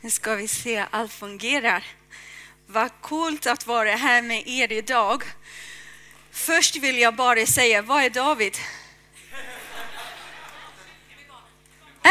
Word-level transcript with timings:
Nu 0.00 0.10
ska 0.10 0.34
vi 0.34 0.48
se, 0.48 0.84
allt 0.90 1.12
fungerar. 1.12 1.84
Vad 2.66 2.90
coolt 3.00 3.46
att 3.46 3.66
vara 3.66 3.90
här 3.90 4.22
med 4.22 4.48
er 4.48 4.72
idag. 4.72 5.22
Först 6.30 6.76
vill 6.76 6.98
jag 6.98 7.14
bara 7.16 7.46
säga, 7.46 7.82
vad 7.82 8.04
är 8.04 8.10
David? 8.10 8.56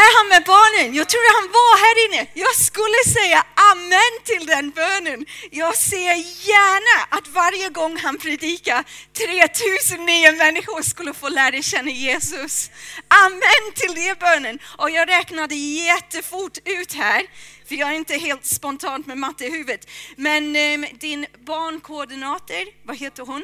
Är 0.04 0.10
han 0.18 0.28
med 0.28 0.42
barnen? 0.46 0.94
Jag 0.94 1.08
trodde 1.08 1.30
han 1.38 1.48
var 1.58 1.74
här 1.84 1.96
inne. 2.04 2.30
Jag 2.34 2.54
skulle 2.54 3.00
säga 3.16 3.46
amen 3.72 4.12
till 4.24 4.46
den 4.46 4.70
bönen. 4.70 5.26
Jag 5.50 5.76
ser 5.76 6.14
gärna 6.50 6.96
att 7.16 7.28
varje 7.28 7.68
gång 7.68 7.96
han 7.96 8.18
predikar 8.18 8.84
3000 9.12 10.06
nya 10.06 10.32
människor 10.32 10.82
skulle 10.82 11.14
få 11.14 11.28
lära 11.28 11.62
känna 11.62 11.90
Jesus. 11.90 12.70
Amen 13.08 13.64
till 13.74 13.94
den 13.94 14.16
bönen. 14.20 14.58
Och 14.78 14.90
jag 14.90 15.08
räknade 15.08 15.54
jättefort 15.54 16.58
ut 16.64 16.92
här, 16.92 17.22
för 17.68 17.74
jag 17.74 17.88
är 17.88 17.94
inte 17.94 18.14
helt 18.14 18.46
spontant 18.46 19.06
med 19.06 19.18
matte 19.18 19.44
i 19.46 19.50
huvudet. 19.50 19.90
Men 20.16 20.56
eh, 20.56 20.88
din 21.00 21.26
barnkoordinator, 21.38 22.86
vad 22.86 22.96
heter 22.96 23.22
hon? 23.22 23.42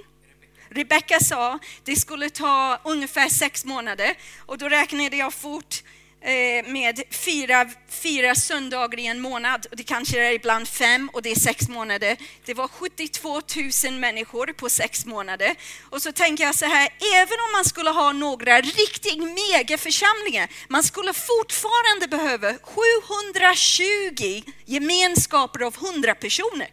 Rebecka 0.70 1.20
sa 1.20 1.58
det 1.84 1.96
skulle 1.96 2.30
ta 2.30 2.80
ungefär 2.84 3.28
sex 3.28 3.64
månader 3.64 4.14
och 4.46 4.58
då 4.58 4.68
räknade 4.68 5.16
jag 5.16 5.34
fort 5.34 5.82
Eh, 6.26 6.66
med 6.66 7.02
fyra, 7.10 7.70
fyra 7.88 8.34
söndagar 8.34 8.98
i 8.98 9.06
en 9.06 9.20
månad. 9.20 9.66
Det 9.72 9.82
kanske 9.82 10.24
är 10.28 10.32
ibland 10.32 10.68
fem 10.68 11.10
och 11.12 11.22
det 11.22 11.30
är 11.30 11.34
sex 11.34 11.68
månader. 11.68 12.16
Det 12.44 12.54
var 12.54 12.68
72 12.68 13.40
000 13.84 13.98
människor 13.98 14.46
på 14.46 14.68
sex 14.68 15.06
månader. 15.06 15.54
Och 15.90 16.02
så 16.02 16.12
tänker 16.12 16.44
jag 16.44 16.54
så 16.54 16.64
här, 16.64 16.88
även 17.14 17.38
om 17.46 17.52
man 17.52 17.64
skulle 17.64 17.90
ha 17.90 18.12
några 18.12 18.60
riktigt 18.60 19.18
megaförsamlingar, 19.18 20.50
man 20.68 20.82
skulle 20.82 21.12
fortfarande 21.12 22.08
behöva 22.08 22.54
720 22.62 24.42
gemenskaper 24.64 25.60
av 25.60 25.76
100 25.76 26.14
personer. 26.14 26.68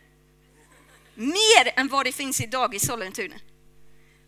Mer 1.15 1.74
än 1.76 1.88
vad 1.88 2.05
det 2.05 2.12
finns 2.12 2.41
idag 2.41 2.76
i 2.76 2.80
Sollentuna. 2.80 3.36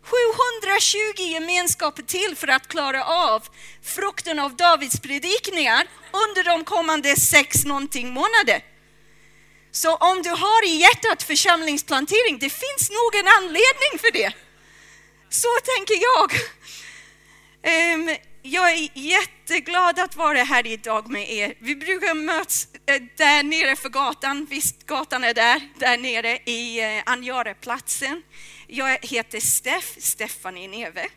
720 0.04 1.22
gemenskaper 1.22 2.02
till 2.02 2.36
för 2.36 2.48
att 2.48 2.68
klara 2.68 3.04
av 3.04 3.42
frukten 3.82 4.38
av 4.38 4.56
Davids 4.56 5.00
predikningar 5.00 5.86
under 6.12 6.44
de 6.44 6.64
kommande 6.64 7.16
sex 7.16 7.64
någonting 7.64 8.12
månader. 8.12 8.64
Så 9.72 9.96
om 9.96 10.22
du 10.22 10.30
har 10.30 10.66
i 10.66 10.76
hjärtat 10.76 11.22
församlingsplantering, 11.22 12.38
det 12.38 12.50
finns 12.50 12.90
nog 12.90 13.14
en 13.20 13.28
anledning 13.38 13.98
för 13.98 14.12
det. 14.12 14.32
Så 15.30 15.48
tänker 15.64 15.94
jag. 15.94 16.32
Ehm, 17.62 18.16
jag 18.42 18.70
är 18.72 18.88
jätteglad 18.94 19.98
att 19.98 20.16
vara 20.16 20.38
här 20.38 20.66
idag 20.66 21.10
med 21.10 21.32
er. 21.32 21.54
Vi 21.58 21.76
brukar 21.76 22.14
mötas 22.14 22.68
eh, 22.86 23.02
där 23.16 23.42
nere 23.42 23.76
för 23.76 23.88
gatan. 23.88 24.46
Visst, 24.50 24.86
gatan 24.86 25.24
är 25.24 25.34
där, 25.34 25.60
där 25.78 25.96
nere 25.96 26.38
i 26.44 26.80
eh, 26.80 27.02
Anjareplatsen. 27.06 28.08
Anjareplatsen. 28.08 28.22
Jag 28.76 28.98
heter 29.02 29.40
Steff, 29.40 29.96
Stephanie 29.98 30.68
Neve. 30.68 31.08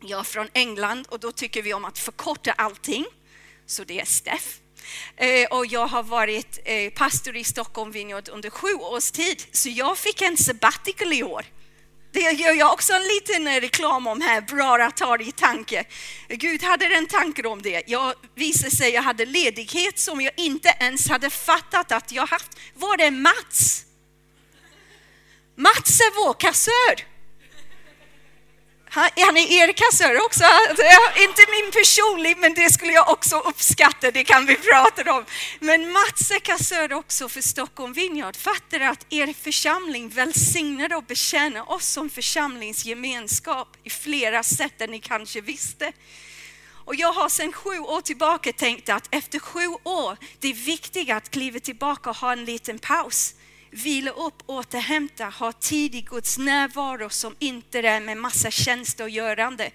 Jag 0.00 0.20
är 0.20 0.24
från 0.24 0.48
England 0.52 1.06
och 1.08 1.20
då 1.20 1.32
tycker 1.32 1.62
vi 1.62 1.74
om 1.74 1.84
att 1.84 1.98
förkorta 1.98 2.52
allting. 2.52 3.04
Så 3.66 3.84
det 3.84 4.00
är 4.00 4.04
Steff. 4.04 4.60
Eh, 5.16 5.46
och 5.50 5.66
jag 5.66 5.86
har 5.86 6.02
varit 6.02 6.58
eh, 6.64 6.92
pastor 6.92 7.36
i 7.36 7.44
Stockholm 7.44 7.90
Vineyard 7.90 8.28
under 8.28 8.50
sju 8.50 8.74
års 8.74 9.10
tid, 9.10 9.44
så 9.52 9.68
jag 9.68 9.98
fick 9.98 10.22
en 10.22 10.36
sabbatical 10.36 11.12
i 11.12 11.22
år. 11.22 11.44
Det 12.12 12.20
gör 12.20 12.52
jag 12.52 12.72
också 12.72 12.92
en 12.92 13.02
liten 13.02 13.46
eh, 13.46 13.60
reklam 13.60 14.06
om 14.06 14.20
här, 14.20 14.40
bra 14.40 14.76
att 14.84 15.00
ha 15.00 15.20
i 15.20 15.32
tanke. 15.32 15.84
Gud 16.28 16.62
hade 16.62 16.86
en 16.86 17.06
tanke 17.06 17.48
om 17.48 17.62
det. 17.62 17.82
Jag 17.86 18.14
visade 18.34 18.70
sig 18.70 18.90
jag 18.90 19.02
hade 19.02 19.26
ledighet 19.26 19.98
som 19.98 20.20
jag 20.20 20.32
inte 20.36 20.76
ens 20.80 21.08
hade 21.08 21.30
fattat 21.30 21.92
att 21.92 22.12
jag 22.12 22.26
haft. 22.26 22.58
Var 22.74 22.96
det 22.96 23.10
Mats? 23.10 23.86
Mats 25.56 26.00
är 26.00 26.24
vår 26.24 26.34
kassör. 26.34 27.12
Han, 28.94 29.36
är 29.36 29.62
er 29.62 29.72
kassör 29.72 30.24
också. 30.24 30.44
Inte 31.16 31.42
min 31.50 31.72
personlig, 31.72 32.36
men 32.38 32.54
det 32.54 32.72
skulle 32.72 32.92
jag 32.92 33.10
också 33.10 33.38
uppskatta. 33.38 34.10
Det 34.10 34.24
kan 34.24 34.46
vi 34.46 34.56
prata 34.56 35.12
om. 35.12 35.24
Men 35.60 35.92
Mats 35.92 36.30
är 36.30 36.38
kassör 36.38 36.92
också 36.92 37.28
för 37.28 37.40
Stockholm 37.40 37.92
Vineyard. 37.92 38.36
Fattar 38.36 38.80
att 38.80 39.06
er 39.10 39.32
församling 39.32 40.08
välsignar 40.08 40.94
och 40.96 41.04
betjänar 41.04 41.72
oss 41.72 41.86
som 41.86 42.10
församlingsgemenskap 42.10 43.76
i 43.84 43.90
flera 43.90 44.42
sätt 44.42 44.80
än 44.80 44.90
ni 44.90 45.00
kanske 45.00 45.40
visste. 45.40 45.92
Och 46.84 46.94
jag 46.94 47.12
har 47.12 47.28
sedan 47.28 47.52
sju 47.52 47.78
år 47.78 48.00
tillbaka 48.00 48.52
tänkt 48.52 48.88
att 48.88 49.08
efter 49.10 49.38
sju 49.38 49.66
år, 49.84 50.16
det 50.40 50.48
är 50.48 50.54
viktigt 50.54 51.10
att 51.10 51.30
kliva 51.30 51.60
tillbaka 51.60 52.10
och 52.10 52.16
ha 52.16 52.32
en 52.32 52.44
liten 52.44 52.78
paus 52.78 53.34
vila 53.72 54.10
upp, 54.10 54.42
återhämta, 54.46 55.24
ha 55.24 55.52
tid 55.52 55.94
i 55.94 56.00
Guds 56.00 56.38
närvaro 56.38 57.10
som 57.10 57.36
inte 57.38 57.78
är 57.78 58.00
med 58.00 58.16
massa 58.16 58.50
tjänster 58.50 59.04
och 59.04 59.10
görande. 59.10 59.70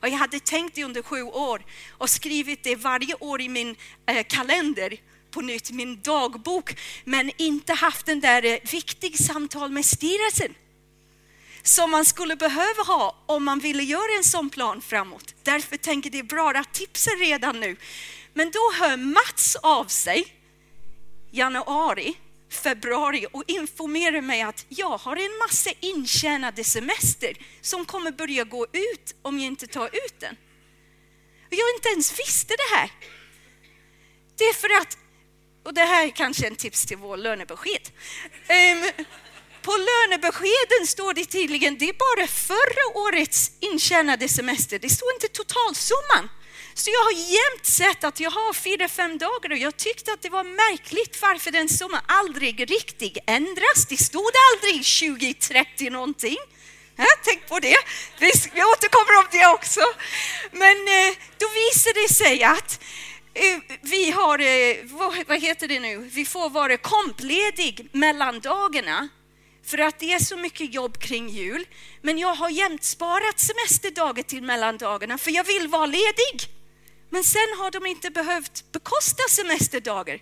Och 0.00 0.08
jag 0.08 0.16
hade 0.16 0.40
tänkt 0.40 0.74
det 0.74 0.84
under 0.84 1.02
sju 1.02 1.22
år 1.22 1.64
och 1.90 2.10
skrivit 2.10 2.64
det 2.64 2.76
varje 2.76 3.14
år 3.14 3.40
i 3.40 3.48
min 3.48 3.76
eh, 4.06 4.26
kalender 4.28 4.96
på 5.30 5.40
nytt, 5.40 5.70
min 5.70 6.00
dagbok, 6.00 6.76
men 7.04 7.30
inte 7.36 7.72
haft 7.72 8.06
den 8.06 8.20
där 8.20 8.44
eh, 8.44 8.58
viktiga 8.70 9.16
samtal 9.16 9.70
med 9.70 9.86
styrelsen 9.86 10.54
som 11.62 11.90
man 11.90 12.04
skulle 12.04 12.36
behöva 12.36 12.82
ha 12.86 13.16
om 13.26 13.44
man 13.44 13.58
ville 13.58 13.82
göra 13.82 14.16
en 14.18 14.24
sån 14.24 14.50
plan 14.50 14.82
framåt. 14.82 15.34
Därför 15.42 15.76
tänker 15.76 16.08
jag 16.08 16.12
det 16.12 16.18
är 16.18 16.36
bra 16.36 16.50
att 16.50 16.74
tipsa 16.74 17.10
redan 17.10 17.60
nu. 17.60 17.76
Men 18.34 18.50
då 18.50 18.72
hör 18.84 18.96
Mats 18.96 19.56
av 19.56 19.84
sig 19.84 20.26
januari 21.30 22.16
februari 22.50 23.26
och 23.32 23.44
informerade 23.46 24.20
mig 24.20 24.42
att 24.42 24.66
jag 24.68 24.98
har 24.98 25.16
en 25.16 25.38
massa 25.38 25.70
intjänade 25.80 26.64
semester 26.64 27.36
som 27.60 27.84
kommer 27.84 28.12
börja 28.12 28.44
gå 28.44 28.66
ut 28.72 29.14
om 29.22 29.38
jag 29.38 29.46
inte 29.46 29.66
tar 29.66 29.86
ut 29.86 30.20
den. 30.20 30.36
Och 31.46 31.54
jag 31.54 31.74
inte 31.76 31.88
ens 31.88 32.18
visste 32.18 32.54
det 32.56 32.76
här. 32.76 32.90
Det 34.38 34.44
är 34.44 34.54
för 34.54 34.68
att, 34.80 34.98
och 35.64 35.74
det 35.74 35.80
här 35.80 36.06
är 36.06 36.10
kanske 36.10 36.46
en 36.46 36.56
tips 36.56 36.86
till 36.86 36.96
vår 36.96 37.16
lönebesked. 37.16 37.90
Um, 38.48 39.06
på 39.62 39.72
lönebeskeden 39.76 40.86
står 40.86 41.14
det 41.14 41.24
tydligen, 41.24 41.78
det 41.78 41.88
är 41.88 41.92
bara 41.92 42.26
förra 42.26 42.98
årets 43.00 43.52
intjänade 43.60 44.28
semester, 44.28 44.78
det 44.78 44.90
står 44.90 45.12
inte 45.14 45.28
totalsumman. 45.28 46.28
Så 46.74 46.90
jag 46.90 47.04
har 47.04 47.12
jämt 47.12 47.66
sett 47.66 48.04
att 48.04 48.20
jag 48.20 48.30
har 48.30 48.52
fyra, 48.52 48.88
fem 48.88 49.18
dagar 49.18 49.50
och 49.50 49.58
jag 49.58 49.76
tyckte 49.76 50.12
att 50.12 50.22
det 50.22 50.28
var 50.28 50.44
märkligt 50.44 51.22
varför 51.22 51.50
den 51.50 51.68
summan 51.68 52.00
aldrig 52.06 52.70
riktigt 52.70 53.18
ändras. 53.26 53.86
Det 53.88 53.96
stod 53.96 54.30
aldrig 54.52 54.84
20, 54.84 55.34
30 55.34 55.90
någonting. 55.90 56.36
Ja, 56.96 57.06
tänk 57.24 57.48
på 57.48 57.58
det. 57.58 57.76
Vi 58.18 58.62
återkommer 58.64 59.18
om 59.18 59.24
det 59.30 59.46
också. 59.46 59.80
Men 60.52 60.76
eh, 60.88 61.16
då 61.38 61.46
visade 61.54 62.02
det 62.02 62.14
sig 62.14 62.42
att 62.42 62.80
eh, 63.34 63.76
vi 63.82 64.10
har, 64.10 64.38
eh, 64.38 64.76
vad 65.26 65.42
heter 65.42 65.68
det 65.68 65.80
nu, 65.80 65.96
vi 65.96 66.24
får 66.24 66.50
vara 66.50 66.76
kompledig 66.76 67.88
mellan 67.92 68.40
dagarna 68.40 69.08
för 69.66 69.78
att 69.78 69.98
det 69.98 70.12
är 70.12 70.18
så 70.18 70.36
mycket 70.36 70.74
jobb 70.74 70.98
kring 70.98 71.28
jul. 71.28 71.66
Men 72.02 72.18
jag 72.18 72.34
har 72.34 72.50
jämt 72.50 72.84
sparat 72.84 73.38
semesterdagar 73.40 74.22
till 74.22 74.42
mellandagarna 74.42 75.18
för 75.18 75.30
jag 75.30 75.44
vill 75.44 75.68
vara 75.68 75.86
ledig. 75.86 76.59
Men 77.10 77.24
sen 77.24 77.48
har 77.58 77.70
de 77.70 77.86
inte 77.86 78.10
behövt 78.10 78.72
bekosta 78.72 79.22
semesterdagar. 79.28 80.20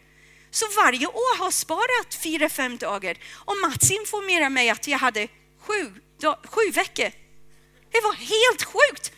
Så 0.50 0.66
varje 0.76 1.06
år 1.06 1.38
har 1.38 1.50
sparat 1.50 2.15
fyra, 2.22 2.49
fem 2.49 2.76
dagar. 2.76 3.19
Och 3.34 3.56
Mats 3.56 3.91
informerade 3.91 4.50
mig 4.50 4.71
att 4.71 4.88
jag 4.88 4.99
hade 4.99 5.28
sju, 5.60 5.93
sju 6.44 6.71
veckor. 6.71 7.10
Det 7.93 8.00
var 8.00 8.15
helt 8.15 8.62
sjukt! 8.62 9.12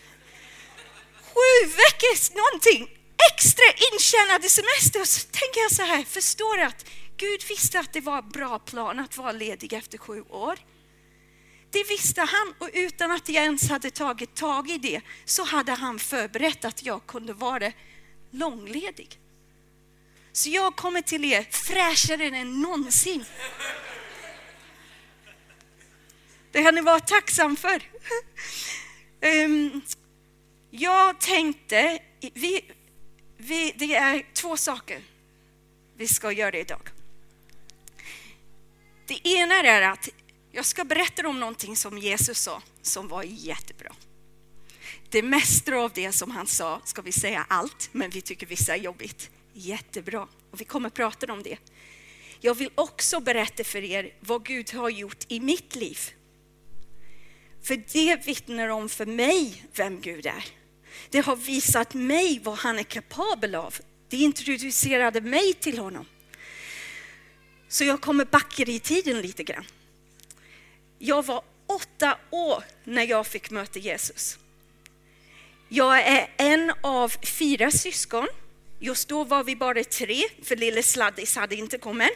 Sju 1.35 1.67
veckors 1.67 2.31
någonting 2.31 3.01
extra 3.33 3.65
intjänade 3.93 4.49
semester. 4.49 5.05
Så 5.05 5.21
tänker 5.21 5.61
jag 5.61 5.73
så 5.73 5.83
här, 5.83 6.05
förstår 6.05 6.59
att 6.59 6.87
Gud 7.17 7.45
visste 7.49 7.81
att 7.81 7.93
det 7.93 8.01
var 8.01 8.19
en 8.19 8.29
bra 8.29 8.59
plan 8.59 8.99
att 8.99 9.17
vara 9.17 9.33
ledig 9.33 9.73
efter 9.73 9.99
sju 9.99 10.23
år. 10.23 10.59
Det 11.71 11.85
visste 11.89 12.21
han 12.21 12.55
och 12.59 12.71
utan 12.73 13.11
att 13.11 13.29
jag 13.29 13.45
ens 13.45 13.69
hade 13.69 13.91
tagit 13.91 14.35
tag 14.35 14.71
i 14.71 14.79
det 14.79 15.01
så 15.25 15.45
hade 15.45 15.73
han 15.73 15.99
förberett 15.99 16.65
att 16.65 16.83
jag 16.83 17.07
kunde 17.07 17.33
vara 17.33 17.73
långledig. 18.31 19.19
Så 20.33 20.49
jag 20.49 20.77
kommer 20.77 21.03
till 21.03 21.25
er 21.25 21.47
fräschare 21.51 22.25
än 22.25 22.61
någonsin. 22.63 23.25
Det 26.53 26.63
kan 26.63 26.75
ni 26.75 26.81
vara 26.81 27.01
tacksam 27.01 27.57
för. 27.57 27.83
Ehm, 29.21 29.81
jag 30.71 31.21
tänkte, 31.21 31.99
vi, 32.21 32.65
vi, 33.37 33.73
det 33.77 33.95
är 33.95 34.27
två 34.33 34.57
saker 34.57 35.03
vi 35.97 36.09
ska 36.09 36.33
göra 36.33 36.59
idag. 36.59 36.89
Det 39.07 39.29
ena 39.29 39.55
är 39.55 39.83
att 39.83 40.09
jag 40.53 40.65
ska 40.65 40.85
berätta 40.85 41.29
om 41.29 41.41
någonting 41.41 41.77
som 41.77 41.99
Jesus 41.99 42.39
sa 42.39 42.63
som 42.83 43.09
var 43.09 43.23
jättebra. 43.23 43.93
Det 45.11 45.23
mesta 45.23 45.77
av 45.77 45.93
det 45.95 46.13
som 46.13 46.31
han 46.31 46.47
sa 46.47 46.81
ska 46.85 47.03
vi 47.03 47.13
säga 47.13 47.47
allt, 47.49 47.89
men 47.93 48.11
vi 48.11 48.21
tycker 48.21 48.47
vissa 48.47 48.77
är 48.77 48.81
jobbigt. 48.81 49.31
Jättebra. 49.53 50.29
Och 50.51 50.61
vi 50.61 50.65
kommer 50.65 50.91
prata 50.91 51.33
om 51.33 51.43
det. 51.43 51.59
Jag 52.41 52.55
vill 52.55 52.71
också 52.75 53.21
berätta 53.21 53.65
för 53.65 53.85
er 53.85 54.15
vad 54.21 54.45
Gud 54.45 54.73
har 54.73 54.91
gjort 54.91 55.25
i 55.29 55.41
mitt 55.41 55.77
liv. 55.77 55.99
För 57.63 57.83
det 57.93 58.27
vittnar 58.27 58.69
om 58.69 58.89
för 58.89 59.07
mig 59.07 59.65
vem 59.75 60.01
Gud 60.01 60.27
är. 60.27 60.45
Det 61.11 61.27
har 61.27 61.37
visat 61.37 61.95
mig 61.95 62.41
vad 62.45 62.59
han 62.59 62.79
är 62.79 62.83
kapabel 62.83 63.55
av. 63.55 63.75
Det 64.09 64.17
introducerade 64.17 65.21
mig 65.21 65.55
till 65.55 65.79
honom. 65.79 66.07
Så 67.69 67.85
jag 67.85 68.01
kommer 68.01 68.25
backa 68.25 68.63
i 68.63 68.79
tiden 68.79 69.21
lite 69.21 69.45
grann. 69.45 69.65
Jag 71.03 71.27
var 71.27 71.43
åtta 71.67 72.19
år 72.31 72.65
när 72.85 73.03
jag 73.03 73.27
fick 73.27 73.51
möta 73.51 73.79
Jesus. 73.79 74.39
Jag 75.69 75.99
är 75.99 76.31
en 76.37 76.73
av 76.81 77.13
fyra 77.23 77.71
syskon. 77.71 78.29
Just 78.81 79.09
då 79.09 79.25
var 79.25 79.45
vi 79.45 79.57
bara 79.57 79.85
tre, 79.85 80.23
för 80.43 80.57
lille 80.57 80.83
Sladdis 80.83 81.37
hade 81.37 81.57
inte 81.57 81.79
kommit. 81.79 82.11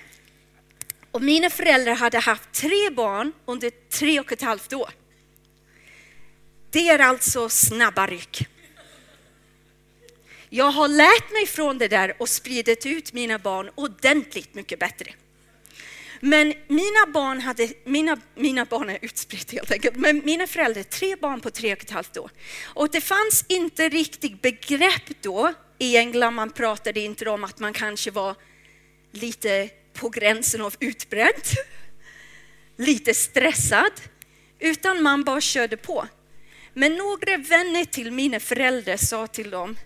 Och 1.10 1.22
mina 1.22 1.50
föräldrar 1.50 1.94
hade 1.94 2.18
haft 2.18 2.52
tre 2.52 2.90
barn 2.90 3.32
under 3.44 3.70
tre 3.70 4.20
och 4.20 4.32
ett 4.32 4.42
halvt 4.42 4.72
år. 4.72 4.90
Det 6.70 6.88
är 6.88 6.98
alltså 6.98 7.48
snabba 7.48 8.06
ryck. 8.06 8.46
Jag 10.48 10.70
har 10.70 10.88
lärt 10.88 11.32
mig 11.32 11.46
från 11.46 11.78
det 11.78 11.88
där 11.88 12.14
och 12.18 12.28
spridit 12.28 12.86
ut 12.86 13.12
mina 13.12 13.38
barn 13.38 13.70
ordentligt 13.74 14.54
mycket 14.54 14.78
bättre. 14.78 15.14
Men 16.26 16.54
mina 16.68 17.06
barn, 17.12 17.40
hade, 17.40 17.68
mina, 17.84 18.20
mina 18.34 18.64
barn 18.64 18.90
är 18.90 18.98
utspridda 19.02 19.52
helt 19.52 19.70
enkelt, 19.70 19.96
men 19.96 20.22
mina 20.24 20.46
föräldrar, 20.46 20.82
tre 20.82 21.16
barn 21.16 21.40
på 21.40 21.50
tre 21.50 21.72
och 21.72 21.82
ett 21.82 21.90
halvt 21.90 22.16
år. 22.16 22.30
Och 22.64 22.90
det 22.90 23.00
fanns 23.00 23.44
inte 23.48 23.88
riktigt 23.88 24.42
begrepp 24.42 25.22
då 25.22 25.52
i 25.78 25.96
England, 25.96 26.34
man 26.34 26.50
pratade 26.50 27.00
inte 27.00 27.30
om 27.30 27.44
att 27.44 27.58
man 27.58 27.72
kanske 27.72 28.10
var 28.10 28.34
lite 29.12 29.68
på 29.92 30.08
gränsen 30.08 30.60
av 30.60 30.74
utbränd, 30.80 31.44
lite 32.76 33.14
stressad, 33.14 33.92
utan 34.58 35.02
man 35.02 35.24
bara 35.24 35.40
körde 35.40 35.76
på. 35.76 36.06
Men 36.74 36.96
några 36.96 37.36
vänner 37.36 37.84
till 37.84 38.12
mina 38.12 38.40
föräldrar 38.40 38.96
sa 38.96 39.26
till 39.26 39.50
dem, 39.50 39.76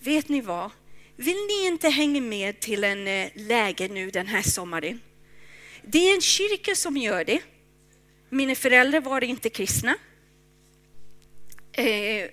vet 0.00 0.28
ni 0.28 0.40
vad, 0.40 0.70
vill 1.16 1.46
ni 1.46 1.66
inte 1.66 1.88
hänga 1.88 2.20
med 2.20 2.60
till 2.60 2.84
en 2.84 3.08
eh, 3.08 3.28
läger 3.34 3.88
nu 3.88 4.10
den 4.10 4.26
här 4.26 4.42
sommaren? 4.42 5.00
Det 5.88 5.98
är 6.10 6.14
en 6.14 6.20
kyrka 6.20 6.74
som 6.74 6.96
gör 6.96 7.24
det. 7.24 7.40
Mina 8.28 8.54
föräldrar 8.54 9.00
var 9.00 9.24
inte 9.24 9.50
kristna. 9.50 9.96
Eh, 11.72 12.30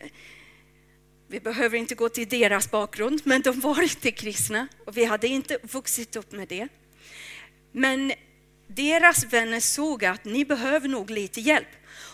vi 1.27 1.39
behöver 1.39 1.77
inte 1.77 1.95
gå 1.95 2.09
till 2.09 2.29
deras 2.29 2.71
bakgrund, 2.71 3.21
men 3.23 3.41
de 3.41 3.59
var 3.59 3.81
inte 3.81 4.11
kristna 4.11 4.67
och 4.85 4.97
vi 4.97 5.05
hade 5.05 5.27
inte 5.27 5.57
vuxit 5.63 6.15
upp 6.15 6.31
med 6.31 6.47
det. 6.47 6.67
Men 7.71 8.13
deras 8.67 9.33
vänner 9.33 9.59
såg 9.59 10.05
att 10.05 10.25
ni 10.25 10.45
behöver 10.45 10.87
nog 10.87 11.09
lite 11.09 11.41
hjälp. 11.41 11.67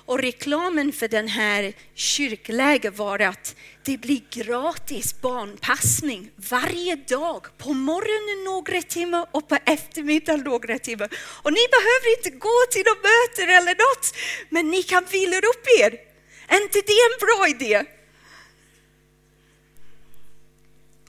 Och 0.09 0.19
reklamen 0.19 0.93
för 0.93 1.07
den 1.07 1.27
här 1.27 1.73
kyrkläger 1.93 2.91
var 2.91 3.19
att 3.19 3.55
det 3.83 3.97
blir 3.97 4.21
gratis 4.29 5.21
barnpassning 5.21 6.31
varje 6.35 6.95
dag. 6.95 7.47
På 7.57 7.73
morgonen 7.73 8.43
några 8.43 8.81
timmar 8.81 9.27
och 9.31 9.47
på 9.47 9.57
eftermiddagen 9.65 10.43
några 10.43 10.79
timmar. 10.79 11.09
Och 11.43 11.53
ni 11.53 11.59
behöver 11.71 12.17
inte 12.17 12.29
gå 12.29 12.65
till 12.71 12.83
några 12.85 13.01
möten 13.01 13.49
eller 13.49 13.71
något, 13.71 14.15
men 14.49 14.71
ni 14.71 14.83
kan 14.83 15.05
vila 15.11 15.37
upp 15.37 15.65
er. 15.79 15.99
Är 16.47 16.63
inte 16.63 16.81
det 16.81 16.99
en 17.09 17.19
bra 17.19 17.47
idé? 17.47 17.85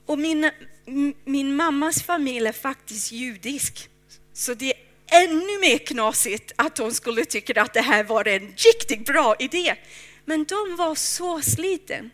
Och 0.05 0.19
min, 0.19 0.51
min 1.25 1.55
mammas 1.55 2.03
familj 2.03 2.47
är 2.47 2.51
faktiskt 2.51 3.11
judisk. 3.11 3.89
Så 4.33 4.53
det 4.53 4.73
ännu 5.11 5.59
mer 5.59 5.77
knasigt 5.77 6.51
att 6.55 6.77
hon 6.77 6.93
skulle 6.93 7.25
tycka 7.25 7.61
att 7.61 7.73
det 7.73 7.81
här 7.81 8.03
var 8.03 8.27
en 8.27 8.47
riktigt 8.47 9.05
bra 9.05 9.35
idé. 9.39 9.75
Men 10.25 10.43
de 10.43 10.75
var 10.75 10.95
så 10.95 11.41
sliten. 11.41 12.09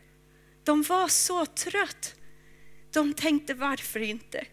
De 0.64 0.84
var 0.84 1.08
så 1.08 1.46
trött. 1.46 2.16
De 2.94 3.14
tänkte 3.14 3.54
varför 3.54 4.00
inte? 4.00 4.46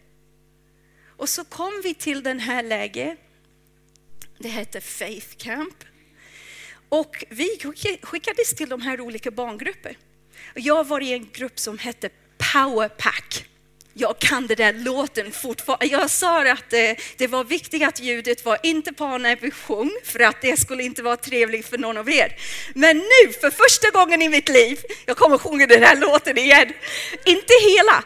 Och 1.17 1.29
så 1.29 1.43
kom 1.43 1.81
vi 1.83 1.93
till 1.93 2.23
den 2.23 2.39
här 2.39 2.63
läget. 2.63 3.19
Det 4.37 4.49
hette 4.49 4.81
Faith 4.81 5.35
Camp. 5.37 5.83
Och 6.89 7.25
vi 7.29 7.59
skickades 8.01 8.55
till 8.55 8.69
de 8.69 8.81
här 8.81 9.01
olika 9.01 9.31
barngrupper. 9.31 9.97
Jag 10.53 10.87
var 10.87 11.01
i 11.01 11.13
en 11.13 11.29
grupp 11.33 11.59
som 11.59 11.77
hette 11.77 12.09
Power 12.53 12.89
Pack 12.89 13.45
jag 13.97 14.19
kan 14.19 14.47
den 14.47 14.57
där 14.57 14.73
låten 14.73 15.31
fortfarande. 15.31 15.85
Jag 15.85 16.09
sa 16.09 16.51
att 16.51 16.69
det, 16.69 16.97
det 17.17 17.27
var 17.27 17.43
viktigt 17.43 17.83
att 17.83 17.99
ljudet 17.99 18.45
var 18.45 18.57
inte 18.63 18.93
på 18.93 19.17
när 19.17 19.35
vi 19.35 19.51
sjöng, 19.51 19.91
för 20.03 20.19
att 20.19 20.41
det 20.41 20.59
skulle 20.59 20.83
inte 20.83 21.03
vara 21.03 21.17
trevligt 21.17 21.67
för 21.67 21.77
någon 21.77 21.97
av 21.97 22.09
er. 22.09 22.35
Men 22.73 22.97
nu, 22.97 23.33
för 23.41 23.51
första 23.51 23.89
gången 23.89 24.21
i 24.21 24.29
mitt 24.29 24.49
liv, 24.49 24.79
jag 25.05 25.17
kommer 25.17 25.37
sjunga 25.37 25.67
den 25.67 25.83
här 25.83 25.95
låten 25.95 26.37
igen. 26.37 26.73
Inte 27.25 27.53
hela, 27.69 28.03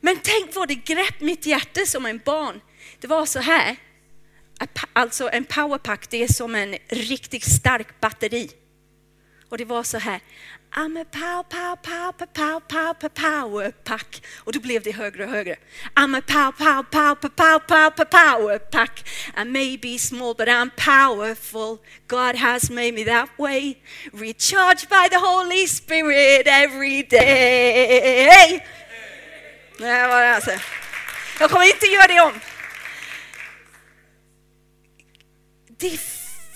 men 0.00 0.18
tänk 0.22 0.54
vad 0.54 0.68
det 0.68 0.74
grepp 0.74 1.20
mitt 1.20 1.46
hjärta 1.46 1.86
som 1.86 2.06
en 2.06 2.20
barn. 2.24 2.60
Det 3.00 3.06
var 3.06 3.26
så 3.26 3.38
här, 3.38 3.76
alltså 4.92 5.30
en 5.32 5.44
powerpack, 5.44 6.10
det 6.10 6.22
är 6.22 6.32
som 6.32 6.54
en 6.54 6.76
riktigt 6.88 7.44
stark 7.44 8.00
batteri. 8.00 8.50
Och 9.48 9.58
det 9.58 9.64
var 9.64 9.82
så 9.82 9.98
här, 9.98 10.20
I'm 10.72 11.00
a 11.00 11.04
pow, 11.10 11.42
pow, 11.42 11.76
pow, 11.76 12.12
pow, 12.12 12.60
pow, 12.68 12.94
pow, 12.94 13.08
power 13.08 13.70
pack. 13.70 14.22
Och 14.44 14.52
då 14.52 14.60
blev 14.60 14.82
det 14.82 14.92
högre 14.92 15.24
och 15.24 15.30
högre. 15.30 15.56
I'm 15.94 16.18
a 16.18 16.22
pow, 16.26 16.52
pow, 16.52 16.82
pow, 16.82 17.14
pow, 17.14 17.30
pow, 17.30 17.58
pow, 17.58 17.90
pow, 17.90 18.04
power 18.04 18.58
pack. 18.58 19.08
I 19.36 19.44
may 19.44 19.76
be 19.78 19.98
small 19.98 20.34
but 20.34 20.48
I'm 20.48 20.70
powerful. 20.76 21.78
God 22.08 22.36
has 22.36 22.70
made 22.70 22.92
me 22.92 23.04
that 23.04 23.28
way. 23.38 23.76
Recharged 24.12 24.88
by 24.88 25.08
the 25.10 25.18
Holy 25.18 25.66
Spirit 25.66 26.46
every 26.46 27.02
day. 27.02 28.60
Det 29.78 30.08
var 30.08 30.20
det 30.20 30.34
alltså. 30.34 30.50
Jag 31.40 31.50
kommer 31.50 31.66
inte 31.66 31.86
göra 31.86 32.06
det 32.06 32.20
om. 32.20 32.40
Det 35.78 36.00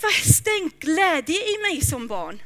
fäste 0.01 0.49
en 0.49 0.71
glädje 0.79 1.35
i 1.35 1.57
mig 1.61 1.81
som 1.81 2.07
barn 2.07 2.41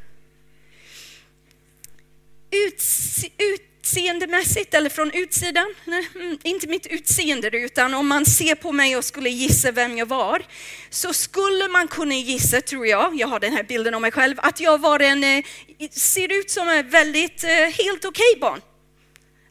utseendemässigt 3.37 4.73
eller 4.73 4.89
från 4.89 5.11
utsidan, 5.11 5.75
nej, 5.85 6.09
mm, 6.15 6.37
inte 6.43 6.67
mitt 6.67 6.87
utseende 6.87 7.47
utan 7.47 7.93
om 7.93 8.07
man 8.07 8.25
ser 8.25 8.55
på 8.55 8.71
mig 8.71 8.97
och 8.97 9.05
skulle 9.05 9.29
gissa 9.29 9.71
vem 9.71 9.97
jag 9.97 10.05
var, 10.05 10.45
så 10.89 11.13
skulle 11.13 11.67
man 11.67 11.87
kunna 11.87 12.15
gissa, 12.15 12.61
tror 12.61 12.87
jag, 12.87 13.15
jag 13.15 13.27
har 13.27 13.39
den 13.39 13.53
här 13.53 13.63
bilden 13.63 13.93
av 13.93 14.01
mig 14.01 14.11
själv, 14.11 14.35
att 14.37 14.59
jag 14.59 14.81
var 14.81 14.99
en, 14.99 15.23
eh, 15.23 15.43
ser 15.91 16.39
ut 16.39 16.51
som 16.51 16.69
en 16.69 16.89
väldigt 16.89 17.43
eh, 17.43 17.49
helt 17.49 18.05
okej 18.05 18.31
okay 18.35 18.39
barn. 18.41 18.61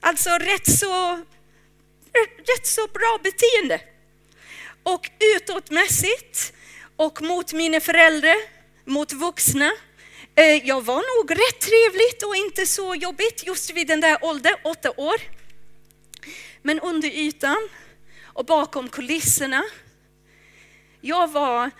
Alltså 0.01 0.31
rätt 0.31 0.79
så, 0.79 1.25
rätt 2.39 2.67
så 2.67 2.87
bra 2.87 3.19
beteende. 3.23 3.81
Och 4.83 5.11
utåtmässigt 5.37 6.53
och 6.97 7.23
mot 7.23 7.53
mina 7.53 7.81
föräldrar, 7.81 8.37
mot 8.85 9.13
vuxna, 9.13 9.73
Eh, 10.37 10.67
jag 10.67 10.85
var 10.85 10.95
nog 11.19 11.31
rätt 11.31 11.61
trevligt 11.61 12.23
och 12.23 12.37
inte 12.37 12.67
så 12.67 12.95
jobbigt 12.95 13.47
just 13.47 13.71
vid 13.71 13.87
den 13.87 14.01
där 14.01 14.19
åldern, 14.21 14.57
åtta 14.65 14.91
år. 14.97 15.15
Men 16.63 16.81
under 16.81 17.09
ytan 17.09 17.69
och 18.25 18.45
bakom 18.45 18.89
kulisserna, 18.89 19.65
jag 21.01 21.33
var 21.33 21.71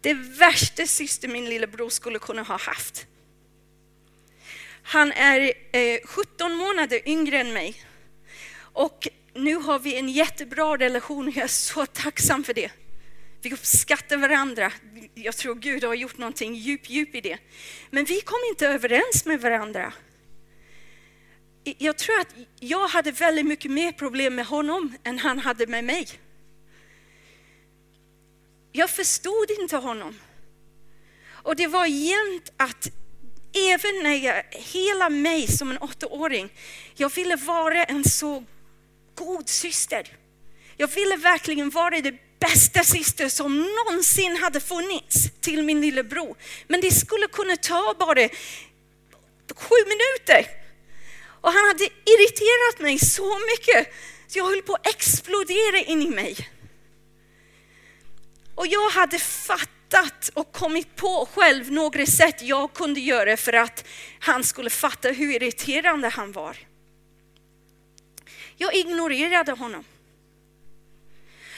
det 0.00 0.14
värsta 0.14 0.86
syster 0.86 1.28
min 1.28 1.44
lillebror 1.44 1.88
skulle 1.88 2.18
kunna 2.18 2.42
ha 2.42 2.56
haft. 2.58 3.06
Han 4.82 5.12
är 5.12 5.52
eh, 5.72 6.00
17 6.04 6.54
månader 6.54 7.08
yngre 7.08 7.38
än 7.38 7.52
mig 7.52 7.84
och 8.60 9.08
nu 9.34 9.54
har 9.54 9.78
vi 9.78 9.98
en 9.98 10.08
jättebra 10.08 10.76
relation 10.76 11.28
och 11.28 11.34
jag 11.36 11.44
är 11.44 11.48
så 11.48 11.86
tacksam 11.86 12.44
för 12.44 12.54
det. 12.54 12.70
Vi 13.42 13.52
uppskattar 13.52 14.16
varandra. 14.16 14.72
Jag 15.14 15.36
tror 15.36 15.54
Gud 15.54 15.84
har 15.84 15.94
gjort 15.94 16.18
någonting 16.18 16.54
djup, 16.54 16.90
djup 16.90 17.14
i 17.14 17.20
det. 17.20 17.38
Men 17.90 18.04
vi 18.04 18.20
kom 18.20 18.38
inte 18.50 18.68
överens 18.68 19.24
med 19.24 19.40
varandra. 19.40 19.92
Jag 21.64 21.98
tror 21.98 22.20
att 22.20 22.34
jag 22.60 22.88
hade 22.88 23.10
väldigt 23.10 23.46
mycket 23.46 23.70
mer 23.70 23.92
problem 23.92 24.34
med 24.34 24.46
honom 24.46 24.96
än 25.04 25.18
han 25.18 25.38
hade 25.38 25.66
med 25.66 25.84
mig. 25.84 26.08
Jag 28.72 28.90
förstod 28.90 29.50
inte 29.60 29.76
honom. 29.76 30.18
Och 31.30 31.56
det 31.56 31.66
var 31.66 31.86
jämt 31.86 32.52
att 32.56 32.90
även 33.54 34.02
när 34.02 34.14
jag, 34.14 34.44
hela 34.50 35.08
mig 35.08 35.46
som 35.46 35.70
en 35.70 35.78
åttaåring, 35.78 36.52
jag 36.94 37.14
ville 37.14 37.36
vara 37.36 37.84
en 37.84 38.04
så 38.04 38.44
god 39.14 39.48
syster. 39.48 40.16
Jag 40.76 40.88
ville 40.88 41.16
verkligen 41.16 41.70
vara 41.70 42.00
det 42.00 42.27
bästa 42.40 42.82
syster 42.84 43.28
som 43.28 43.58
någonsin 43.58 44.36
hade 44.36 44.60
funnits 44.60 45.30
till 45.40 45.62
min 45.62 45.80
lillebror. 45.80 46.36
Men 46.66 46.80
det 46.80 46.90
skulle 46.90 47.26
kunna 47.26 47.56
ta 47.56 47.94
bara 47.98 48.28
sju 49.54 49.76
minuter. 49.86 50.46
Och 51.40 51.52
han 51.52 51.66
hade 51.66 51.84
irriterat 51.84 52.80
mig 52.80 52.98
så 52.98 53.38
mycket 53.38 53.94
Så 54.28 54.38
jag 54.38 54.44
höll 54.44 54.62
på 54.62 54.74
att 54.74 54.86
explodera 54.86 55.78
in 55.78 56.02
i 56.02 56.10
mig. 56.10 56.48
Och 58.54 58.66
jag 58.66 58.90
hade 58.90 59.18
fattat 59.18 60.30
och 60.34 60.52
kommit 60.52 60.96
på 60.96 61.28
själv 61.34 61.72
några 61.72 62.06
sätt 62.06 62.42
jag 62.42 62.74
kunde 62.74 63.00
göra 63.00 63.36
för 63.36 63.52
att 63.52 63.84
han 64.20 64.44
skulle 64.44 64.70
fatta 64.70 65.08
hur 65.08 65.34
irriterande 65.34 66.08
han 66.08 66.32
var. 66.32 66.56
Jag 68.56 68.74
ignorerade 68.74 69.52
honom. 69.52 69.84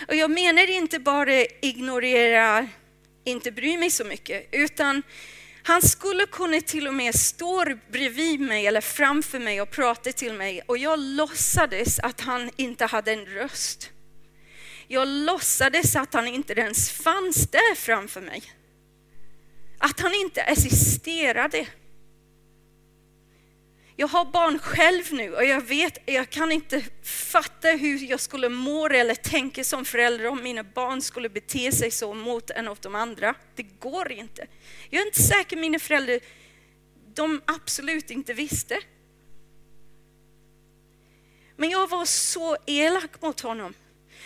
Och 0.09 0.14
jag 0.14 0.30
menar 0.30 0.71
inte 0.71 0.99
bara 0.99 1.45
ignorera, 1.62 2.69
inte 3.25 3.52
bry 3.52 3.78
mig 3.78 3.90
så 3.90 4.04
mycket, 4.04 4.49
utan 4.52 5.02
han 5.62 5.83
skulle 5.83 6.26
kunna 6.26 6.61
till 6.61 6.88
och 6.88 6.95
med 6.95 7.14
stå 7.14 7.64
bredvid 7.90 8.40
mig 8.40 8.66
eller 8.66 8.80
framför 8.80 9.38
mig 9.38 9.61
och 9.61 9.71
prata 9.71 10.12
till 10.12 10.33
mig 10.33 10.62
och 10.66 10.78
jag 10.78 10.99
låtsades 10.99 11.99
att 11.99 12.21
han 12.21 12.50
inte 12.57 12.85
hade 12.85 13.12
en 13.12 13.26
röst. 13.26 13.90
Jag 14.88 15.09
låtsades 15.09 15.97
att 15.97 16.14
han 16.14 16.26
inte 16.26 16.52
ens 16.52 16.90
fanns 16.90 17.50
där 17.50 17.75
framför 17.75 18.21
mig. 18.21 18.42
Att 19.78 20.00
han 20.00 20.14
inte 20.14 20.40
existerade. 20.40 21.66
Jag 24.00 24.09
har 24.09 24.25
barn 24.25 24.59
själv 24.59 25.12
nu 25.12 25.35
och 25.35 25.45
jag 25.45 25.61
vet, 25.61 25.99
jag 26.07 26.30
kan 26.30 26.52
inte 26.52 26.85
fatta 27.02 27.69
hur 27.69 27.99
jag 27.99 28.21
skulle 28.21 28.49
må 28.49 28.87
eller 28.87 29.14
tänka 29.14 29.64
som 29.64 29.85
förälder 29.85 30.26
om 30.26 30.42
mina 30.42 30.64
barn 30.64 31.02
skulle 31.02 31.28
bete 31.28 31.73
sig 31.73 31.90
så 31.90 32.14
mot 32.14 32.50
en 32.50 32.69
av 32.69 32.78
de 32.80 32.95
andra. 32.95 33.35
Det 33.54 33.62
går 33.62 34.12
inte. 34.12 34.47
Jag 34.90 35.02
är 35.02 35.07
inte 35.07 35.23
säker 35.23 35.57
mina 35.57 35.78
föräldrar, 35.78 36.21
de 37.14 37.42
absolut 37.45 38.11
inte 38.11 38.33
visste. 38.33 38.78
Men 41.57 41.71
jag 41.71 41.88
var 41.88 42.04
så 42.04 42.57
elak 42.66 43.23
mot 43.23 43.40
honom. 43.40 43.75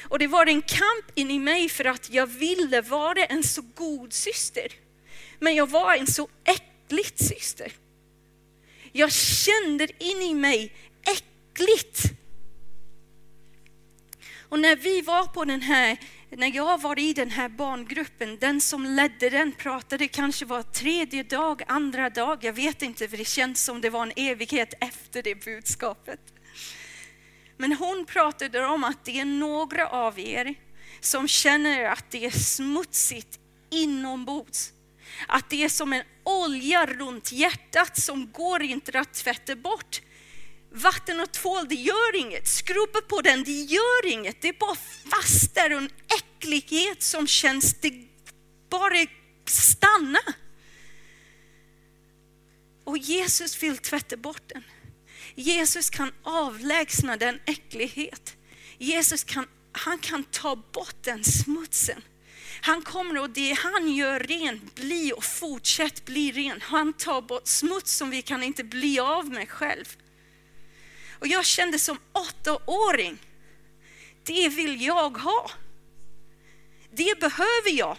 Och 0.08 0.18
det 0.18 0.26
var 0.26 0.46
en 0.46 0.62
kamp 0.62 1.06
in 1.14 1.30
i 1.30 1.38
mig 1.38 1.68
för 1.68 1.84
att 1.84 2.10
jag 2.10 2.26
ville 2.26 2.80
vara 2.80 3.24
en 3.24 3.42
så 3.42 3.62
god 3.74 4.12
syster. 4.12 4.72
Men 5.38 5.54
jag 5.54 5.70
var 5.70 5.94
en 5.94 6.06
så 6.06 6.28
äcklig 6.44 7.12
syster. 7.14 7.72
Jag 8.96 9.12
kände 9.12 9.88
in 9.98 10.22
i 10.22 10.34
mig 10.34 10.72
äckligt. 11.06 12.02
Och 14.48 14.58
när 14.58 14.76
vi 14.76 15.00
var 15.00 15.24
på 15.24 15.44
den 15.44 15.60
här, 15.60 15.98
när 16.30 16.56
jag 16.56 16.80
var 16.80 16.98
i 16.98 17.12
den 17.12 17.30
här 17.30 17.48
barngruppen, 17.48 18.38
den 18.38 18.60
som 18.60 18.84
ledde 18.84 19.30
den 19.30 19.52
pratade 19.52 20.08
kanske 20.08 20.44
var 20.44 20.62
tredje 20.62 21.22
dag, 21.22 21.62
andra 21.66 22.10
dag, 22.10 22.44
jag 22.44 22.52
vet 22.52 22.82
inte 22.82 23.08
för 23.08 23.16
det 23.16 23.24
känns 23.24 23.64
som 23.64 23.80
det 23.80 23.90
var 23.90 24.02
en 24.02 24.12
evighet 24.16 24.74
efter 24.80 25.22
det 25.22 25.44
budskapet. 25.44 26.20
Men 27.56 27.72
hon 27.72 28.06
pratade 28.06 28.66
om 28.66 28.84
att 28.84 29.04
det 29.04 29.20
är 29.20 29.24
några 29.24 29.88
av 29.88 30.18
er 30.18 30.54
som 31.00 31.28
känner 31.28 31.84
att 31.84 32.10
det 32.10 32.26
är 32.26 32.30
smutsigt 32.30 33.38
inombords. 33.70 34.73
Att 35.28 35.50
det 35.50 35.64
är 35.64 35.68
som 35.68 35.92
en 35.92 36.02
olja 36.24 36.86
runt 36.86 37.32
hjärtat 37.32 38.00
som 38.00 38.32
går 38.32 38.62
inte 38.62 39.00
att 39.00 39.14
tvätta 39.14 39.56
bort. 39.56 40.00
Vatten 40.70 41.20
och 41.20 41.32
tvål, 41.32 41.68
det 41.68 41.74
gör 41.74 42.16
inget. 42.16 42.48
Skrupa 42.48 43.00
på 43.00 43.20
den, 43.20 43.44
det 43.44 43.60
gör 43.60 44.06
inget. 44.06 44.42
Det 44.42 44.48
är 44.48 44.58
bara 44.58 44.76
fast 45.10 45.54
där 45.54 45.72
och 45.72 45.78
en 45.78 45.90
äcklighet 46.16 47.02
som 47.02 47.26
känns, 47.26 47.74
det 47.80 47.92
bara 48.70 49.06
stanna. 49.46 50.20
Och 52.84 52.98
Jesus 52.98 53.62
vill 53.62 53.78
tvätta 53.78 54.16
bort 54.16 54.42
den. 54.46 54.62
Jesus 55.34 55.90
kan 55.90 56.12
avlägsna 56.22 57.16
den 57.16 57.40
äcklighet. 57.46 58.36
Jesus 58.78 59.24
kan, 59.24 59.46
han 59.72 59.98
kan 59.98 60.24
ta 60.24 60.56
bort 60.56 60.96
den 61.02 61.24
smutsen. 61.24 62.02
Han 62.64 62.82
kommer 62.82 63.20
och 63.20 63.30
det 63.30 63.52
han 63.52 63.88
gör 63.94 64.20
rent 64.20 64.74
bli 64.74 65.12
och 65.16 65.24
fortsätt 65.24 66.04
bli 66.04 66.32
ren. 66.32 66.60
Han 66.60 66.92
tar 66.92 67.22
bort 67.22 67.46
smuts 67.46 67.92
som 67.92 68.10
vi 68.10 68.22
kan 68.22 68.42
inte 68.42 68.64
bli 68.64 68.98
av 68.98 69.30
med 69.30 69.50
själv. 69.50 69.96
Och 71.18 71.26
jag 71.26 71.44
kände 71.44 71.78
som 71.78 71.98
åttaåring, 72.12 73.18
det 74.22 74.48
vill 74.48 74.82
jag 74.82 75.10
ha. 75.18 75.50
Det 76.90 77.20
behöver 77.20 77.70
jag. 77.70 77.96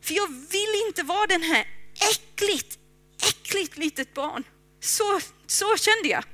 För 0.00 0.14
jag 0.14 0.28
vill 0.28 0.82
inte 0.86 1.02
vara 1.02 1.26
den 1.26 1.42
här 1.42 1.66
äckligt, 2.10 2.78
äckligt 3.28 3.76
litet 3.76 4.14
barn. 4.14 4.44
Så, 4.80 5.20
så 5.46 5.76
kände 5.76 6.08
jag. 6.08 6.24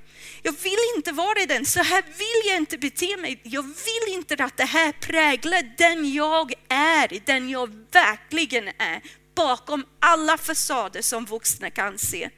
Jag 0.46 0.52
vill 0.52 0.78
inte 0.96 1.12
vara 1.12 1.46
den, 1.46 1.66
så 1.66 1.82
här 1.82 2.02
vill 2.02 2.50
jag 2.50 2.56
inte 2.56 2.78
bete 2.78 3.16
mig. 3.16 3.40
Jag 3.42 3.62
vill 3.62 4.14
inte 4.14 4.44
att 4.44 4.56
det 4.56 4.64
här 4.64 4.92
präglar 4.92 5.74
den 5.78 6.12
jag 6.12 6.52
är, 6.68 7.20
den 7.26 7.50
jag 7.50 7.86
verkligen 7.92 8.68
är, 8.68 9.02
bakom 9.34 9.86
alla 10.00 10.38
fasader 10.38 11.02
som 11.02 11.24
vuxna 11.24 11.70
kan 11.70 11.98
se. 11.98 12.30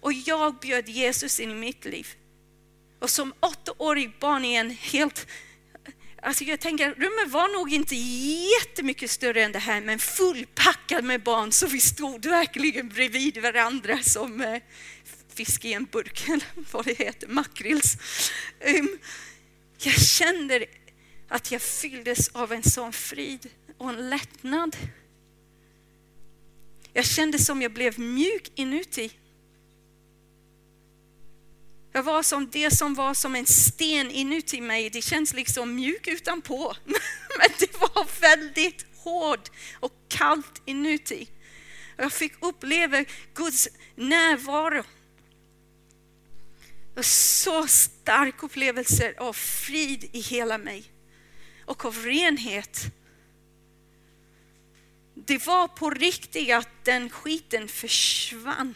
Och 0.00 0.12
jag 0.12 0.58
bjöd 0.58 0.88
Jesus 0.88 1.40
in 1.40 1.50
i 1.50 1.54
mitt 1.54 1.84
liv. 1.84 2.06
Och 3.00 3.10
som 3.10 3.34
åttaårig 3.40 4.18
barn 4.18 4.44
i 4.44 4.54
en 4.54 4.70
helt 4.70 5.26
Alltså 6.22 6.44
jag 6.44 6.60
tänker, 6.60 6.94
rummet 6.94 7.32
var 7.32 7.58
nog 7.58 7.72
inte 7.72 7.96
jättemycket 7.96 9.10
större 9.10 9.42
än 9.42 9.52
det 9.52 9.58
här, 9.58 9.80
men 9.80 9.98
fullpackat 9.98 11.04
med 11.04 11.22
barn 11.22 11.52
så 11.52 11.66
vi 11.66 11.80
stod 11.80 12.26
verkligen 12.26 12.88
bredvid 12.88 13.42
varandra 13.42 13.98
som 14.02 14.40
eh, 14.40 14.62
fisk 15.40 15.64
i 15.64 15.72
en 15.72 15.84
burk, 15.84 16.22
eller 16.28 16.72
vad 16.72 16.84
det 16.84 16.98
heter, 16.98 17.28
makrills. 17.28 17.96
Ehm, 18.60 18.98
jag 19.78 19.94
kände 19.94 20.66
att 21.28 21.52
jag 21.52 21.62
fylldes 21.62 22.28
av 22.28 22.52
en 22.52 22.62
sån 22.62 22.92
frid 22.92 23.48
och 23.78 23.88
en 23.88 24.10
lättnad. 24.10 24.76
Jag 26.92 27.04
kände 27.04 27.38
som 27.38 27.62
jag 27.62 27.72
blev 27.72 27.98
mjuk 27.98 28.52
inuti. 28.54 29.10
Jag 31.92 32.02
var 32.02 32.22
som 32.22 32.50
det 32.50 32.70
som 32.70 32.94
var 32.94 33.14
som 33.14 33.36
en 33.36 33.46
sten 33.46 34.10
inuti 34.10 34.60
mig. 34.60 34.90
Det 34.90 35.02
känns 35.02 35.34
liksom 35.34 35.74
mjuk 35.74 36.08
utanpå, 36.08 36.76
men 37.38 37.48
det 37.58 37.80
var 37.80 38.20
väldigt 38.20 38.86
hårt 38.96 39.50
och 39.80 39.92
kallt 40.08 40.62
inuti. 40.64 41.28
Jag 41.96 42.12
fick 42.12 42.32
uppleva 42.40 43.04
Guds 43.34 43.68
närvaro 43.94 44.84
och 47.00 47.06
så 47.06 47.66
stark 47.66 48.42
upplevelse 48.42 49.14
av 49.18 49.32
frid 49.32 50.10
i 50.12 50.20
hela 50.20 50.58
mig 50.58 50.84
och 51.64 51.84
av 51.84 51.96
renhet. 51.96 52.80
Det 55.14 55.46
var 55.46 55.68
på 55.68 55.90
riktigt 55.90 56.52
att 56.52 56.68
den 56.84 57.10
skiten 57.10 57.68
försvann. 57.68 58.74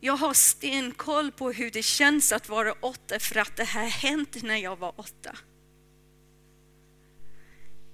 Jag 0.00 0.16
har 0.16 0.34
stenkoll 0.34 1.32
på 1.32 1.52
hur 1.52 1.70
det 1.70 1.82
känns 1.82 2.32
att 2.32 2.48
vara 2.48 2.72
åtta 2.72 3.18
för 3.18 3.38
att 3.38 3.56
det 3.56 3.64
här 3.64 3.86
hänt 3.86 4.42
när 4.42 4.56
jag 4.56 4.76
var 4.76 5.00
åtta. 5.00 5.36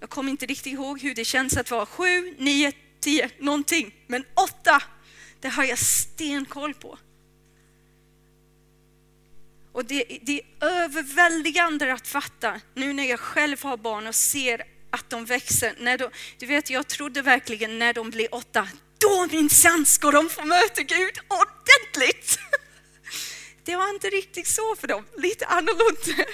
Jag 0.00 0.10
kommer 0.10 0.30
inte 0.30 0.46
riktigt 0.46 0.72
ihåg 0.72 1.00
hur 1.00 1.14
det 1.14 1.24
känns 1.24 1.56
att 1.56 1.70
vara 1.70 1.86
sju, 1.86 2.34
nio, 2.38 2.72
tio, 3.00 3.30
någonting. 3.38 3.94
Men 4.06 4.24
åtta, 4.34 4.82
det 5.40 5.48
har 5.48 5.64
jag 5.64 5.78
stenkoll 5.78 6.74
på. 6.74 6.98
Och 9.72 9.84
det, 9.84 10.18
det 10.22 10.40
är 10.40 10.66
överväldigande 10.66 11.92
att 11.92 12.08
fatta 12.08 12.60
nu 12.74 12.92
när 12.92 13.04
jag 13.04 13.20
själv 13.20 13.62
har 13.62 13.76
barn 13.76 14.06
och 14.06 14.14
ser 14.14 14.64
att 14.90 15.10
de 15.10 15.24
växer. 15.24 15.74
När 15.78 15.98
de, 15.98 16.10
du 16.38 16.46
vet, 16.46 16.70
jag 16.70 16.88
trodde 16.88 17.22
verkligen 17.22 17.78
när 17.78 17.92
de 17.92 18.10
blir 18.10 18.34
åtta, 18.34 18.68
då 18.98 19.26
minsann 19.30 19.86
ska 19.86 20.10
de 20.10 20.30
få 20.30 20.44
möta 20.44 20.82
Gud 20.82 21.18
ordentligt. 21.28 22.38
Det 23.64 23.76
var 23.76 23.88
inte 23.88 24.06
riktigt 24.06 24.46
så 24.46 24.76
för 24.76 24.88
dem, 24.88 25.04
lite 25.16 25.46
annorlunda. 25.46 26.32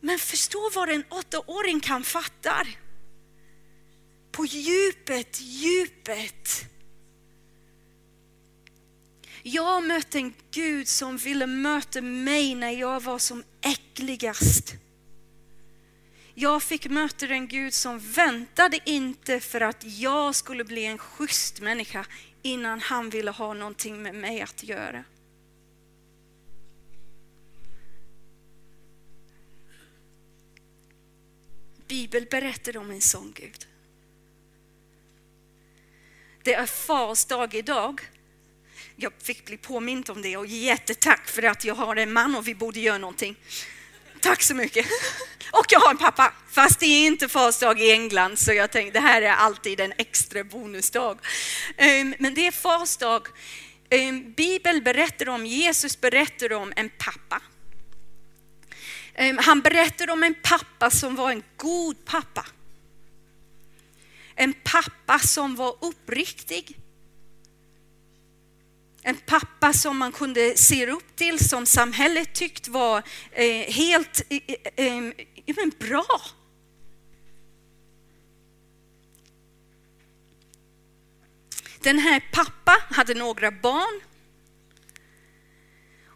Men 0.00 0.18
förstå 0.18 0.70
vad 0.74 0.88
en 0.88 1.04
åttaåring 1.08 1.80
kan 1.80 2.04
fatta 2.04 2.66
på 4.32 4.46
djupet, 4.46 5.40
djupet. 5.40 6.64
Jag 9.42 9.84
mötte 9.84 10.18
en 10.18 10.34
Gud 10.50 10.88
som 10.88 11.16
ville 11.16 11.46
möta 11.46 12.00
mig 12.00 12.54
när 12.54 12.70
jag 12.70 13.02
var 13.02 13.18
som 13.18 13.44
äckligast. 13.60 14.74
Jag 16.34 16.62
fick 16.62 16.86
möta 16.86 17.26
en 17.26 17.48
Gud 17.48 17.74
som 17.74 17.98
väntade 17.98 18.78
inte 18.84 19.40
för 19.40 19.60
att 19.60 19.84
jag 19.84 20.34
skulle 20.34 20.64
bli 20.64 20.84
en 20.84 20.98
schysst 20.98 21.60
människa 21.60 22.06
innan 22.42 22.80
han 22.80 23.10
ville 23.10 23.30
ha 23.30 23.54
någonting 23.54 24.02
med 24.02 24.14
mig 24.14 24.42
att 24.42 24.62
göra. 24.62 25.04
Bibeln 31.88 32.26
berättar 32.30 32.76
om 32.76 32.90
en 32.90 33.00
sån 33.00 33.32
Gud. 33.34 33.66
Det 36.42 36.54
är 36.54 36.66
fars 36.66 37.24
dag 37.24 37.54
idag 37.54 38.00
jag 38.96 39.12
fick 39.22 39.44
bli 39.44 39.56
påmind 39.56 40.10
om 40.10 40.22
det 40.22 40.36
och 40.36 40.46
jättetack 40.46 41.28
för 41.28 41.42
att 41.42 41.64
jag 41.64 41.74
har 41.74 41.96
en 41.96 42.12
man 42.12 42.34
och 42.34 42.48
vi 42.48 42.54
borde 42.54 42.80
göra 42.80 42.98
någonting. 42.98 43.36
Tack 44.20 44.42
så 44.42 44.54
mycket. 44.54 44.86
Och 45.52 45.66
jag 45.68 45.80
har 45.80 45.90
en 45.90 45.98
pappa, 45.98 46.32
fast 46.50 46.80
det 46.80 46.86
är 46.86 47.06
inte 47.06 47.28
Fars 47.28 47.58
dag 47.58 47.80
i 47.80 47.92
England 47.92 48.38
så 48.38 48.52
jag 48.52 48.70
tänkte 48.70 48.98
det 48.98 49.06
här 49.06 49.22
är 49.22 49.32
alltid 49.32 49.80
en 49.80 49.92
extra 49.98 50.44
bonusdag. 50.44 51.18
Ehm, 51.76 52.14
men 52.18 52.34
det 52.34 52.46
är 52.46 52.50
Fars 52.50 52.96
dag. 52.96 53.28
Ehm, 53.90 54.32
Bibeln 54.32 54.84
berättar 54.84 55.28
om, 55.28 55.46
Jesus 55.46 56.00
berättar 56.00 56.52
om 56.52 56.72
en 56.76 56.90
pappa. 56.98 57.40
Ehm, 59.14 59.38
han 59.38 59.60
berättar 59.60 60.10
om 60.10 60.22
en 60.22 60.34
pappa 60.42 60.90
som 60.90 61.16
var 61.16 61.30
en 61.30 61.42
god 61.56 62.04
pappa. 62.04 62.46
En 64.34 64.54
pappa 64.64 65.18
som 65.18 65.56
var 65.56 65.76
uppriktig. 65.80 66.78
En 69.02 69.16
pappa 69.16 69.72
som 69.72 69.98
man 69.98 70.12
kunde 70.12 70.56
se 70.56 70.86
upp 70.86 71.16
till, 71.16 71.48
som 71.48 71.66
samhället 71.66 72.34
tyckte 72.34 72.70
var 72.70 73.02
eh, 73.32 73.72
helt 73.72 74.22
eh, 74.28 74.40
eh, 74.76 74.96
eh 75.46 75.66
bra. 75.78 76.06
Den 81.80 81.98
här 81.98 82.22
pappa 82.32 82.76
hade 82.90 83.14
några 83.14 83.50
barn. 83.50 84.00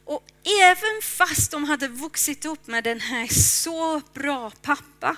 Och 0.04 0.24
även 0.62 1.02
fast 1.02 1.50
de 1.50 1.64
hade 1.64 1.88
vuxit 1.88 2.44
upp 2.44 2.66
med 2.66 2.84
den 2.84 3.00
här 3.00 3.26
så 3.26 4.02
bra 4.14 4.50
pappa 4.62 5.16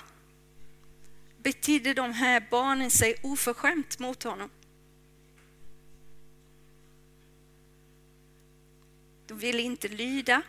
betedde 1.43 1.93
de 1.93 2.13
här 2.13 2.47
barnen 2.51 2.91
sig 2.91 3.15
oförskämt 3.21 3.99
mot 3.99 4.23
honom. 4.23 4.49
De 9.27 9.37
ville 9.39 9.61
inte 9.61 9.87
lyda. 9.87 10.41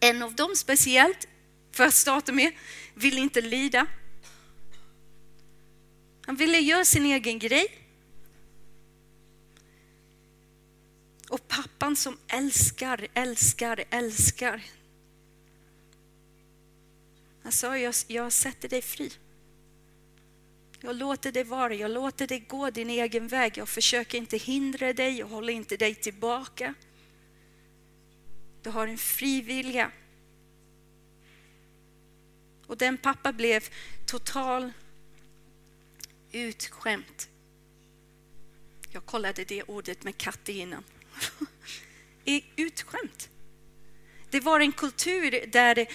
En 0.00 0.22
av 0.22 0.34
dem 0.34 0.56
speciellt, 0.56 1.28
för 1.72 1.84
att 1.84 1.94
starta 1.94 2.32
med, 2.32 2.52
ville 2.94 3.20
inte 3.20 3.40
lyda. 3.40 3.86
Han 6.26 6.36
ville 6.36 6.58
göra 6.58 6.84
sin 6.84 7.06
egen 7.06 7.38
grej. 7.38 7.66
Och 11.28 11.48
pappan 11.48 11.96
som 11.96 12.18
älskar, 12.28 13.08
älskar, 13.14 13.84
älskar. 13.90 14.62
Han 17.42 17.52
sa, 17.52 17.78
jag, 17.78 17.94
jag 18.06 18.32
sätter 18.32 18.68
dig 18.68 18.82
fri. 18.82 19.12
Jag 20.80 20.96
låter 20.96 21.32
dig 21.32 21.44
vara, 21.44 21.74
jag 21.74 21.90
låter 21.90 22.26
dig 22.26 22.38
gå 22.48 22.70
din 22.70 22.90
egen 22.90 23.28
väg. 23.28 23.58
Jag 23.58 23.68
försöker 23.68 24.18
inte 24.18 24.36
hindra 24.36 24.92
dig, 24.92 25.18
jag 25.18 25.26
håller 25.26 25.52
inte 25.52 25.76
dig 25.76 25.94
tillbaka. 25.94 26.74
Du 28.62 28.70
har 28.70 28.86
en 28.86 28.98
fri 28.98 29.40
vilja. 29.40 29.90
Och 32.66 32.76
den 32.76 32.98
pappa 32.98 33.32
blev 33.32 33.68
total 34.06 34.72
utskämt. 36.32 37.28
Jag 38.92 39.06
kollade 39.06 39.44
det 39.44 39.62
ordet 39.62 40.04
med 40.04 40.16
Katte 40.16 40.52
innan. 40.52 40.84
utskämt. 42.56 43.28
Det 44.30 44.40
var 44.40 44.60
en 44.60 44.72
kultur 44.72 45.46
där 45.46 45.86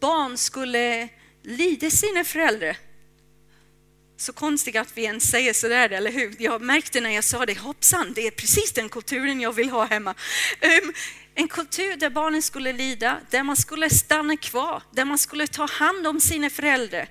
barn 0.00 0.38
skulle 0.38 1.08
lida 1.42 1.90
sina 1.90 2.24
föräldrar. 2.24 2.76
Så 4.16 4.32
konstigt 4.32 4.76
att 4.76 4.96
vi 4.96 5.02
ens 5.04 5.30
säger 5.30 5.52
sådär, 5.52 5.90
eller 5.90 6.12
hur? 6.12 6.36
Jag 6.38 6.62
märkte 6.62 7.00
när 7.00 7.10
jag 7.10 7.24
sa 7.24 7.46
det, 7.46 7.58
hoppsan, 7.58 8.12
det 8.14 8.26
är 8.26 8.30
precis 8.30 8.72
den 8.72 8.88
kulturen 8.88 9.40
jag 9.40 9.52
vill 9.52 9.70
ha 9.70 9.84
hemma. 9.84 10.14
Um, 10.62 10.92
en 11.34 11.48
kultur 11.48 11.96
där 11.96 12.10
barnen 12.10 12.42
skulle 12.42 12.72
lida, 12.72 13.20
där 13.30 13.42
man 13.42 13.56
skulle 13.56 13.90
stanna 13.90 14.36
kvar, 14.36 14.82
där 14.90 15.04
man 15.04 15.18
skulle 15.18 15.46
ta 15.46 15.66
hand 15.66 16.06
om 16.06 16.20
sina 16.20 16.50
föräldrar. 16.50 17.08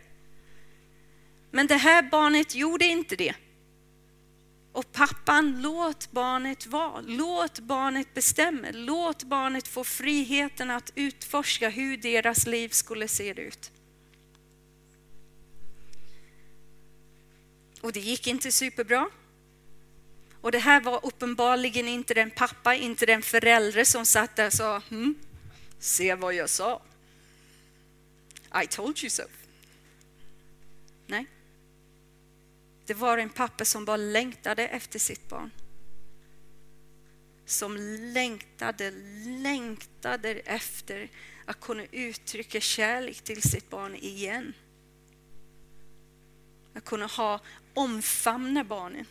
Men 1.51 1.67
det 1.67 1.75
här 1.75 2.01
barnet 2.01 2.55
gjorde 2.55 2.85
inte 2.85 3.15
det. 3.15 3.33
Och 4.71 4.91
pappan, 4.91 5.61
låt 5.61 6.11
barnet 6.11 6.65
vara. 6.65 7.01
Låt 7.01 7.59
barnet 7.59 8.13
bestämma. 8.13 8.67
Låt 8.71 9.23
barnet 9.23 9.67
få 9.67 9.83
friheten 9.83 10.71
att 10.71 10.91
utforska 10.95 11.69
hur 11.69 11.97
deras 11.97 12.47
liv 12.47 12.69
skulle 12.69 13.07
se 13.07 13.41
ut. 13.41 13.71
Och 17.81 17.93
det 17.93 17.99
gick 17.99 18.27
inte 18.27 18.51
superbra. 18.51 19.09
Och 20.41 20.51
det 20.51 20.59
här 20.59 20.81
var 20.81 21.05
uppenbarligen 21.05 21.87
inte 21.87 22.13
den 22.13 22.31
pappa, 22.31 22.75
inte 22.75 23.05
den 23.05 23.21
förälder 23.21 23.83
som 23.83 24.05
satt 24.05 24.35
där 24.35 24.47
och 24.47 24.53
sa 24.53 24.81
hm, 24.89 25.15
se 25.79 26.15
vad 26.15 26.33
jag 26.33 26.49
sa. 26.49 26.81
I 28.63 28.67
told 28.67 29.03
you 29.03 29.09
so. 29.09 29.23
Nej. 31.07 31.25
Det 32.91 32.95
var 32.95 33.17
en 33.17 33.29
pappa 33.29 33.65
som 33.65 33.85
bara 33.85 33.97
längtade 33.97 34.67
efter 34.67 34.99
sitt 34.99 35.29
barn. 35.29 35.51
Som 37.45 37.77
längtade, 38.13 38.91
längtade 39.25 40.29
efter 40.29 41.09
att 41.45 41.59
kunna 41.59 41.85
uttrycka 41.91 42.61
kärlek 42.61 43.21
till 43.21 43.41
sitt 43.41 43.69
barn 43.69 43.95
igen. 43.95 44.53
Att 46.73 46.85
kunna 46.85 47.05
ha, 47.05 47.39
omfamna 47.73 48.63
barnen. 48.63 49.05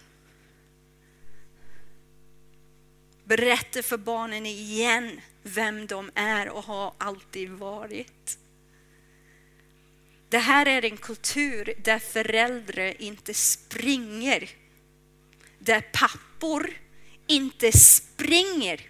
Berätta 3.24 3.82
för 3.82 3.98
barnen 3.98 4.46
igen 4.46 5.20
vem 5.42 5.86
de 5.86 6.10
är 6.14 6.48
och 6.48 6.64
har 6.64 6.94
alltid 6.98 7.50
varit. 7.50 8.38
Det 10.30 10.38
här 10.38 10.68
är 10.68 10.84
en 10.84 10.96
kultur 10.96 11.74
där 11.82 11.98
föräldrar 11.98 13.02
inte 13.02 13.34
springer. 13.34 14.50
Där 15.58 15.80
pappor 15.80 16.70
inte 17.26 17.72
springer. 17.72 18.80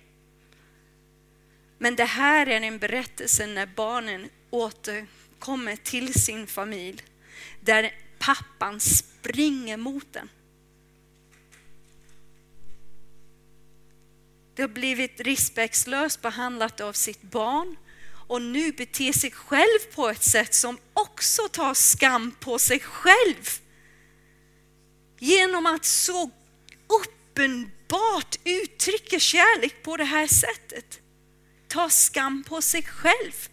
Men 1.78 1.96
det 1.96 2.04
här 2.04 2.46
är 2.46 2.60
en 2.60 2.78
berättelse 2.78 3.46
när 3.46 3.66
barnen 3.66 4.28
återkommer 4.50 5.76
till 5.76 6.14
sin 6.14 6.46
familj. 6.46 7.02
Där 7.60 7.94
pappan 8.18 8.80
springer 8.80 9.76
mot 9.76 10.12
den. 10.12 10.28
Det 14.54 14.62
har 14.62 14.68
blivit 14.68 15.20
respektlöst 15.20 16.22
behandlat 16.22 16.80
av 16.80 16.92
sitt 16.92 17.22
barn 17.22 17.76
och 18.30 18.42
nu 18.42 18.72
beter 18.72 19.12
sig 19.12 19.30
själv 19.30 19.78
på 19.94 20.08
ett 20.08 20.22
sätt 20.22 20.54
som 20.54 20.78
också 20.94 21.48
tar 21.48 21.74
skam 21.74 22.34
på 22.40 22.58
sig 22.58 22.80
själv. 22.80 23.60
Genom 25.18 25.66
att 25.66 25.84
så 25.84 26.30
uppenbart 26.86 28.38
uttrycka 28.44 29.18
kärlek 29.18 29.82
på 29.82 29.96
det 29.96 30.04
här 30.04 30.26
sättet. 30.26 31.00
Ta 31.68 31.90
skam 31.90 32.44
på 32.44 32.62
sig 32.62 32.82
själv. 32.82 33.48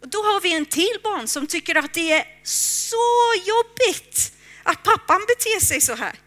Och 0.00 0.08
då 0.08 0.18
har 0.18 0.40
vi 0.40 0.54
en 0.54 0.66
till 0.66 1.00
barn 1.02 1.28
som 1.28 1.46
tycker 1.46 1.74
att 1.74 1.94
det 1.94 2.12
är 2.12 2.40
så 2.44 3.32
jobbigt 3.46 4.32
att 4.62 4.82
pappan 4.82 5.20
beter 5.28 5.64
sig 5.64 5.80
så 5.80 5.94
här. 5.94 6.18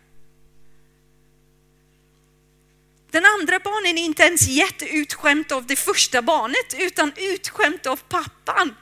Den 3.14 3.26
andra 3.26 3.60
barnen 3.60 3.98
är 3.98 4.04
inte 4.04 4.24
ens 4.24 4.48
jätteutskämt 4.48 5.52
av 5.52 5.66
det 5.66 5.76
första 5.76 6.22
barnet 6.22 6.74
utan 6.78 7.14
utskämt 7.18 7.86
av 7.86 7.96
pappan. 7.96 8.76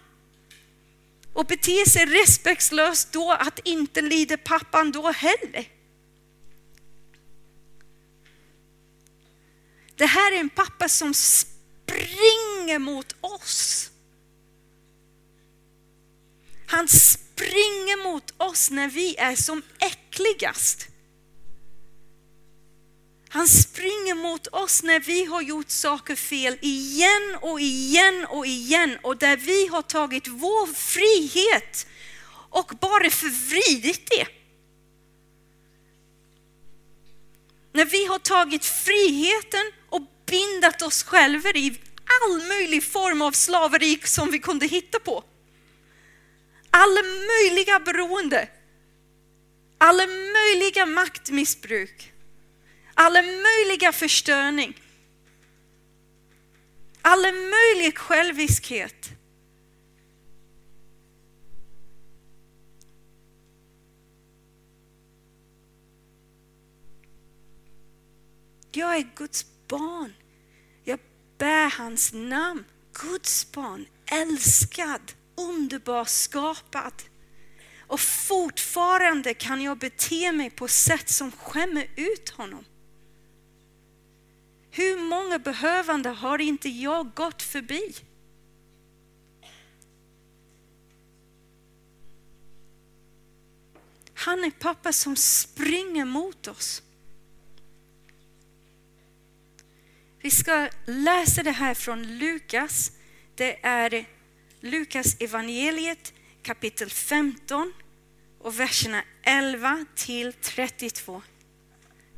Och 1.33 1.45
beter 1.45 1.89
sig 1.89 2.05
respektlöst 2.05 3.11
då 3.11 3.31
att 3.31 3.59
inte 3.63 4.01
lider 4.01 4.37
pappan 4.37 4.91
då 4.91 5.11
heller. 5.11 5.67
Det 9.95 10.05
här 10.05 10.31
är 10.31 10.39
en 10.39 10.49
pappa 10.49 10.89
som 10.89 11.13
springer 11.13 12.79
mot 12.79 13.15
oss. 13.21 13.89
Han 16.67 16.87
springer 16.87 18.03
mot 18.03 18.33
oss 18.37 18.71
när 18.71 18.87
vi 18.87 19.15
är 19.15 19.35
som 19.35 19.61
äckligast. 19.79 20.87
Han 23.29 23.47
springer 23.47 23.70
mot 24.41 24.63
oss 24.63 24.83
när 24.83 24.99
vi 24.99 25.25
har 25.25 25.41
gjort 25.41 25.69
saker 25.69 26.15
fel 26.15 26.57
igen 26.61 27.37
och 27.41 27.59
igen 27.59 28.25
och 28.29 28.45
igen 28.45 28.97
och 29.03 29.17
där 29.17 29.37
vi 29.37 29.67
har 29.67 29.81
tagit 29.81 30.27
vår 30.27 30.73
frihet 30.73 31.87
och 32.49 32.71
bara 32.81 33.09
förvridit 33.09 34.09
det. 34.09 34.27
När 37.73 37.85
vi 37.85 38.05
har 38.05 38.19
tagit 38.19 38.65
friheten 38.65 39.71
och 39.89 40.01
bindat 40.25 40.81
oss 40.81 41.03
själva 41.03 41.49
i 41.49 41.79
all 42.05 42.47
möjlig 42.47 42.83
form 42.83 43.21
av 43.21 43.31
slaveri 43.31 43.99
som 44.03 44.31
vi 44.31 44.39
kunde 44.39 44.65
hitta 44.67 44.99
på. 44.99 45.23
Alla 46.71 47.01
möjliga 47.03 47.79
beroende. 47.79 48.49
Alla 49.77 50.03
möjliga 50.07 50.85
maktmissbruk, 50.85 52.10
alla 53.01 53.21
möjliga 53.21 53.91
förstörning, 53.91 54.81
alla 57.01 57.31
möjlig 57.31 57.97
själviskhet. 57.97 59.09
Jag 68.71 68.95
är 68.95 69.07
Guds 69.15 69.45
barn. 69.67 70.13
Jag 70.83 70.99
bär 71.37 71.69
hans 71.77 72.13
namn. 72.13 72.65
Guds 72.93 73.51
barn, 73.51 73.85
älskad, 74.05 75.11
underbar, 75.37 76.05
skapad. 76.05 76.93
Och 77.79 77.99
fortfarande 77.99 79.33
kan 79.33 79.61
jag 79.61 79.77
bete 79.77 80.31
mig 80.31 80.49
på 80.49 80.67
sätt 80.67 81.09
som 81.09 81.31
skämmer 81.31 81.87
ut 81.95 82.29
honom. 82.29 82.65
Hur 84.71 84.97
många 84.97 85.39
behövande 85.39 86.09
har 86.09 86.41
inte 86.41 86.69
jag 86.69 87.13
gått 87.13 87.41
förbi? 87.41 87.95
Han 94.13 94.43
är 94.43 94.51
pappa 94.51 94.93
som 94.93 95.15
springer 95.15 96.05
mot 96.05 96.47
oss. 96.47 96.83
Vi 100.21 100.31
ska 100.31 100.69
läsa 100.85 101.43
det 101.43 101.51
här 101.51 101.73
från 101.73 102.17
Lukas. 102.17 102.91
Det 103.35 103.65
är 103.65 104.05
Lukas 104.59 105.15
evangeliet 105.19 106.13
kapitel 106.41 106.89
15 106.89 107.73
och 108.39 108.59
verserna 108.59 109.03
11 109.23 109.85
till 109.95 110.33
32. 110.33 111.21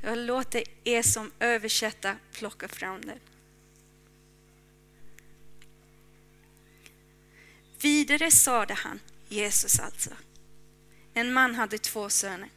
Jag 0.06 0.18
låter 0.18 0.64
er 0.84 1.02
som 1.02 1.32
översätta 1.40 2.16
plocka 2.32 2.68
fram 2.68 3.02
det. 3.02 3.20
Vidare 7.82 8.32
sade 8.32 8.74
han, 8.74 9.00
Jesus 9.28 9.80
alltså, 9.80 10.10
en 11.14 11.34
man 11.34 11.56
hade 11.56 11.78
två 11.78 12.10
söner. 12.10 12.50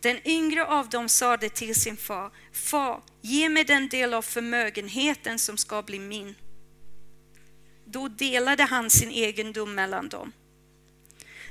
Den 0.00 0.28
yngre 0.28 0.66
av 0.66 0.88
dem 0.88 1.08
sade 1.08 1.48
till 1.48 1.74
sin 1.74 1.96
far, 1.96 2.30
Far, 2.52 3.02
ge 3.20 3.48
mig 3.48 3.64
den 3.64 3.88
del 3.88 4.14
av 4.14 4.22
förmögenheten 4.22 5.38
som 5.38 5.56
ska 5.56 5.82
bli 5.82 5.98
min. 5.98 6.34
Då 7.84 8.08
delade 8.08 8.62
han 8.62 8.90
sin 8.90 9.10
egendom 9.10 9.74
mellan 9.74 10.08
dem. 10.08 10.32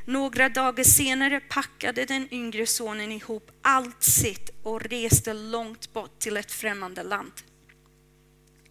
Några 0.07 0.49
dagar 0.49 0.83
senare 0.83 1.39
packade 1.39 2.05
den 2.05 2.33
yngre 2.33 2.65
sonen 2.65 3.11
ihop 3.11 3.51
allt 3.61 4.03
sitt 4.03 4.49
och 4.63 4.81
reste 4.81 5.33
långt 5.33 5.93
bort 5.93 6.19
till 6.19 6.37
ett 6.37 6.51
främmande 6.51 7.03
land. 7.03 7.31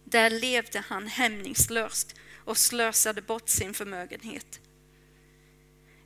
Där 0.03 0.29
levde 0.29 0.83
han 0.87 1.07
hämningslöst 1.07 2.15
och 2.45 2.57
slösade 2.57 3.21
bort 3.21 3.49
sin 3.49 3.73
förmögenhet. 3.73 4.59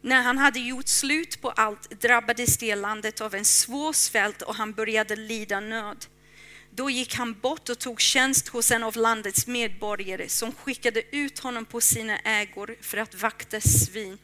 När 0.01 0.21
han 0.21 0.37
hade 0.37 0.59
gjort 0.59 0.87
slut 0.87 1.41
på 1.41 1.49
allt 1.49 2.01
drabbades 2.01 2.57
det 2.57 2.75
landet 2.75 3.21
av 3.21 3.35
en 3.35 3.45
svår 3.45 3.93
svält 3.93 4.41
och 4.41 4.55
han 4.55 4.73
började 4.73 5.15
lida 5.15 5.59
nöd. 5.59 6.05
Då 6.71 6.89
gick 6.89 7.15
han 7.15 7.39
bort 7.39 7.69
och 7.69 7.79
tog 7.79 8.01
tjänst 8.01 8.47
hos 8.47 8.71
en 8.71 8.83
av 8.83 8.95
landets 8.95 9.47
medborgare 9.47 10.29
som 10.29 10.51
skickade 10.51 11.15
ut 11.15 11.39
honom 11.39 11.65
på 11.65 11.81
sina 11.81 12.19
ägor 12.19 12.75
för 12.81 12.97
att 12.97 13.21
vakta 13.21 13.61
svin. 13.61 14.17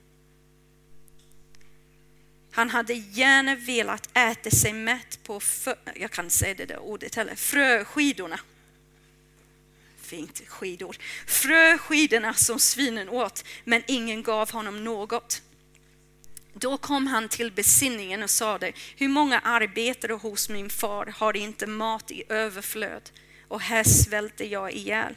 Han 2.55 2.69
hade 2.69 2.93
gärna 2.93 3.55
velat 3.55 4.09
äta 4.13 4.49
sig 4.49 4.73
mätt 4.73 5.19
på, 5.23 5.39
för, 5.39 5.75
jag 5.95 6.11
kan 6.11 6.29
säga 6.29 6.53
det 6.53 6.65
där 6.65 6.79
ordet 6.79 7.15
heller, 7.15 7.35
fröskidorna. 7.35 8.39
Fint 10.01 10.41
skidor. 10.47 10.97
Fröskidorna 11.27 12.33
som 12.33 12.59
svinen 12.59 13.09
åt, 13.09 13.43
men 13.63 13.83
ingen 13.87 14.23
gav 14.23 14.51
honom 14.51 14.83
något. 14.83 15.41
Då 16.53 16.77
kom 16.77 17.07
han 17.07 17.29
till 17.29 17.51
besinningen 17.51 18.23
och 18.23 18.29
sade, 18.29 18.73
hur 18.95 19.09
många 19.09 19.39
arbetare 19.39 20.13
hos 20.13 20.49
min 20.49 20.69
far 20.69 21.13
har 21.17 21.35
inte 21.35 21.67
mat 21.67 22.11
i 22.11 22.23
överflöd 22.29 23.09
och 23.47 23.61
här 23.61 23.83
svälter 23.83 24.45
jag 24.45 24.71
ihjäl. 24.71 25.15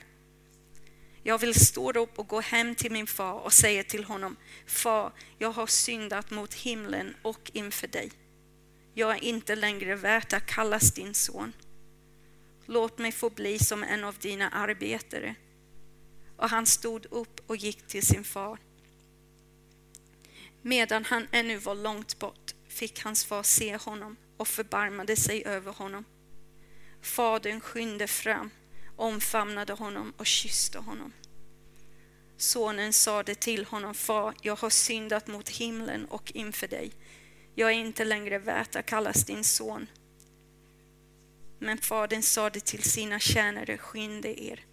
Jag 1.23 1.39
vill 1.39 1.55
stå 1.55 1.93
upp 1.93 2.19
och 2.19 2.29
gå 2.29 2.41
hem 2.41 2.75
till 2.75 2.93
min 2.93 3.07
far 3.07 3.33
och 3.33 3.53
säga 3.53 3.85
till 3.85 4.05
honom, 4.05 4.37
Far, 4.67 5.13
jag 5.39 5.51
har 5.51 5.67
syndat 5.67 6.31
mot 6.31 6.55
himlen 6.55 7.17
och 7.23 7.51
inför 7.55 7.87
dig. 7.87 8.11
Jag 8.95 9.11
är 9.11 9.25
inte 9.25 9.57
längre 9.57 9.95
värt 9.95 10.33
att 10.33 10.47
kallas 10.47 10.93
din 10.93 11.15
son. 11.15 11.53
Låt 12.67 12.99
mig 12.99 13.13
få 13.13 13.31
bli 13.31 13.59
som 13.59 13.85
en 13.85 14.05
av 14.05 14.15
dina 14.19 14.49
arbetare. 14.49 15.35
Och 16.37 16.51
han 16.51 16.67
stod 16.67 17.07
upp 17.11 17.51
och 17.51 17.57
gick 17.57 17.87
till 17.87 18.07
sin 18.07 18.25
far. 18.25 18.59
Medan 20.63 21.05
han 21.05 21.27
ännu 21.33 21.57
var 21.57 21.75
långt 21.75 22.19
bort 22.19 22.55
fick 22.69 23.05
hans 23.05 23.25
far 23.25 23.43
se 23.43 23.77
honom 23.77 24.17
och 24.37 24.49
förbarmade 24.49 25.17
sig 25.17 25.45
över 25.47 25.73
honom. 25.73 26.05
Fadern 27.03 27.61
skynde 27.61 28.07
fram, 28.07 28.51
omfamnade 28.99 29.73
honom 29.73 30.13
och 30.17 30.27
kysste 30.27 30.79
honom. 30.79 31.13
Sonen 32.37 32.93
sade 32.93 33.35
till 33.35 33.65
honom, 33.65 33.95
far, 33.95 34.35
jag 34.43 34.57
har 34.57 34.71
syndat 34.71 35.27
mot 35.27 35.49
himlen 35.49 36.05
och 36.05 36.33
inför 36.35 36.69
dig. 36.69 36.93
Jag 37.55 37.71
är 37.71 37.75
inte 37.75 38.05
längre 38.05 38.39
värd 38.39 38.77
att 38.77 38.87
kallas 38.87 39.25
din 39.25 39.45
son. 39.45 39.87
Men 41.59 41.79
fadern 41.79 42.23
sade 42.23 42.61
till 42.61 42.83
sina 42.83 43.19
tjänare, 43.19 43.79
skynda 43.79 44.29
er. 44.29 44.65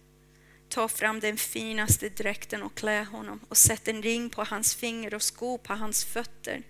Ta 0.68 0.88
fram 0.88 1.20
den 1.20 1.36
finaste 1.36 2.08
dräkten 2.08 2.62
och 2.62 2.74
klä 2.74 3.04
honom 3.04 3.40
och 3.48 3.56
sätt 3.56 3.88
en 3.88 4.02
ring 4.02 4.30
på 4.30 4.44
hans 4.44 4.74
finger 4.74 5.14
och 5.14 5.22
sko 5.22 5.58
på 5.58 5.74
hans 5.74 6.04
fötter 6.04 6.62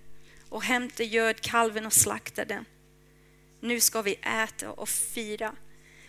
och 0.48 0.62
hämta 0.62 1.02
gödkalven 1.02 1.86
och 1.86 1.92
slakta 1.92 2.44
den. 2.44 2.64
Nu 3.60 3.80
ska 3.80 4.02
vi 4.02 4.14
äta 4.14 4.70
och 4.70 4.88
fira, 4.88 5.56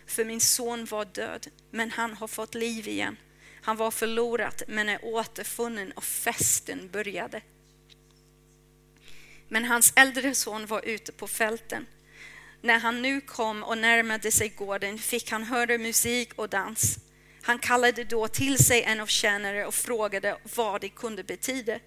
för 0.07 0.25
min 0.25 0.41
son 0.41 0.85
var 0.85 1.05
död, 1.05 1.47
men 1.71 1.91
han 1.91 2.13
har 2.13 2.27
fått 2.27 2.55
liv 2.55 2.87
igen. 2.87 3.17
Han 3.61 3.77
var 3.77 3.91
förlorad 3.91 4.63
men 4.67 4.89
är 4.89 4.99
återfunnen 5.05 5.91
och 5.91 6.03
festen 6.03 6.89
började. 6.91 7.41
Men 9.47 9.65
hans 9.65 9.93
äldre 9.95 10.35
son 10.35 10.65
var 10.65 10.85
ute 10.85 11.11
på 11.11 11.27
fälten. 11.27 11.85
När 12.61 12.79
han 12.79 13.01
nu 13.01 13.21
kom 13.21 13.63
och 13.63 13.77
närmade 13.77 14.31
sig 14.31 14.49
gården 14.49 14.97
fick 14.97 15.31
han 15.31 15.43
höra 15.43 15.77
musik 15.77 16.33
och 16.35 16.49
dans. 16.49 16.97
Han 17.41 17.59
kallade 17.59 18.03
då 18.03 18.27
till 18.27 18.57
sig 18.57 18.83
en 18.83 18.99
av 18.99 19.07
tjänare 19.07 19.65
och 19.65 19.73
frågade 19.73 20.37
vad 20.55 20.81
det 20.81 20.89
kunde 20.89 21.23
betyda. 21.23 21.79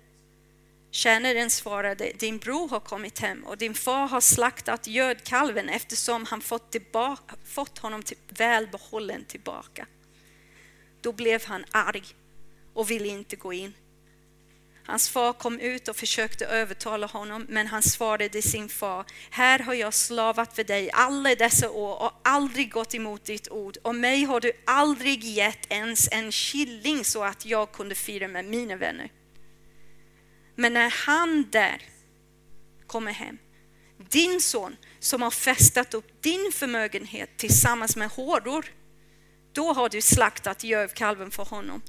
Tjänaren 0.91 1.51
svarade, 1.51 2.13
din 2.19 2.39
bror 2.39 2.69
har 2.69 2.81
kommit 2.81 3.19
hem 3.19 3.45
och 3.45 3.59
din 3.59 3.75
far 3.75 4.09
har 4.09 4.21
slaktat 4.21 4.87
gödkalven 4.87 5.69
eftersom 5.69 6.25
han 6.25 6.41
fått, 6.41 6.71
tillbaka, 6.71 7.35
fått 7.45 7.79
honom 7.79 8.03
till, 8.03 8.17
välbehållen 8.29 9.25
tillbaka. 9.25 9.87
Då 11.01 11.13
blev 11.13 11.45
han 11.47 11.65
arg 11.71 12.05
och 12.75 12.91
ville 12.91 13.09
inte 13.09 13.37
gå 13.37 13.53
in. 13.53 13.75
Hans 14.85 15.09
far 15.09 15.33
kom 15.33 15.61
ut 15.61 15.89
och 15.89 15.97
försökte 15.97 16.47
övertala 16.47 17.07
honom, 17.07 17.47
men 17.49 17.67
han 17.67 17.83
svarade 17.83 18.43
sin 18.43 18.69
far, 18.69 19.05
här 19.31 19.59
har 19.59 19.75
jag 19.75 19.95
slavat 19.95 20.57
för 20.57 20.65
dig 20.65 20.91
alla 20.93 21.35
dessa 21.35 21.71
år 21.71 22.03
och 22.03 22.13
aldrig 22.25 22.73
gått 22.73 22.95
emot 22.95 23.25
ditt 23.25 23.49
ord 23.49 23.77
och 23.83 23.95
mig 23.95 24.25
har 24.25 24.41
du 24.41 24.53
aldrig 24.67 25.25
gett 25.25 25.73
ens 25.73 26.09
en 26.13 26.31
killing 26.31 27.05
så 27.05 27.25
att 27.25 27.47
jag 27.47 27.73
kunde 27.73 27.95
fira 27.95 28.29
med 28.29 28.45
mina 28.45 28.77
vänner. 28.77 29.11
Men 30.61 30.73
när 30.73 30.91
han 31.07 31.51
där 31.51 31.83
kommer 32.87 33.13
hem, 33.13 33.39
din 34.09 34.41
son 34.41 34.77
som 34.99 35.23
har 35.23 35.31
festat 35.31 35.95
upp 35.95 36.23
din 36.23 36.53
förmögenhet 36.53 37.31
tillsammans 37.37 37.97
med 37.97 38.09
hårdor, 38.09 38.67
då 39.53 39.73
har 39.73 39.89
du 39.89 40.01
slaktat 40.01 40.65
gövkalven 40.65 41.31
för 41.31 41.45
honom. 41.45 41.83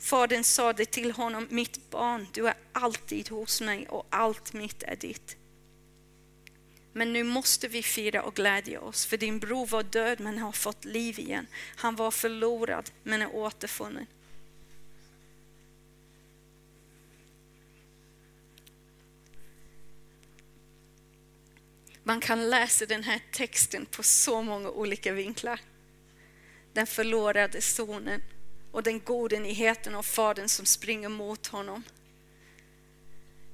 Fadern 0.00 0.44
sade 0.44 0.84
till 0.84 1.12
honom, 1.12 1.46
mitt 1.50 1.90
barn, 1.90 2.26
du 2.32 2.48
är 2.48 2.54
alltid 2.72 3.28
hos 3.28 3.60
mig 3.60 3.88
och 3.88 4.06
allt 4.10 4.52
mitt 4.52 4.82
är 4.82 4.96
ditt. 4.96 5.36
Men 6.92 7.12
nu 7.12 7.22
måste 7.22 7.68
vi 7.68 7.82
fira 7.82 8.22
och 8.22 8.34
glädja 8.34 8.80
oss, 8.80 9.06
för 9.06 9.16
din 9.16 9.38
bror 9.38 9.66
var 9.66 9.82
död 9.82 10.20
men 10.20 10.38
har 10.38 10.52
fått 10.52 10.84
liv 10.84 11.18
igen. 11.18 11.46
Han 11.76 11.96
var 11.96 12.10
förlorad 12.10 12.90
men 13.02 13.22
är 13.22 13.34
återfunnen. 13.34 14.06
Man 22.06 22.20
kan 22.20 22.50
läsa 22.50 22.86
den 22.86 23.02
här 23.02 23.20
texten 23.32 23.86
på 23.86 24.02
så 24.02 24.42
många 24.42 24.70
olika 24.70 25.12
vinklar. 25.12 25.60
Den 26.72 26.86
förlorade 26.86 27.60
sonen 27.60 28.22
och 28.72 28.82
den 28.82 29.00
goda 29.00 29.38
nyheten 29.38 29.94
av 29.94 30.02
fadern 30.02 30.48
som 30.48 30.66
springer 30.66 31.08
mot 31.08 31.46
honom. 31.46 31.82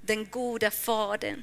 Den 0.01 0.27
goda 0.31 0.71
fadern 0.71 1.43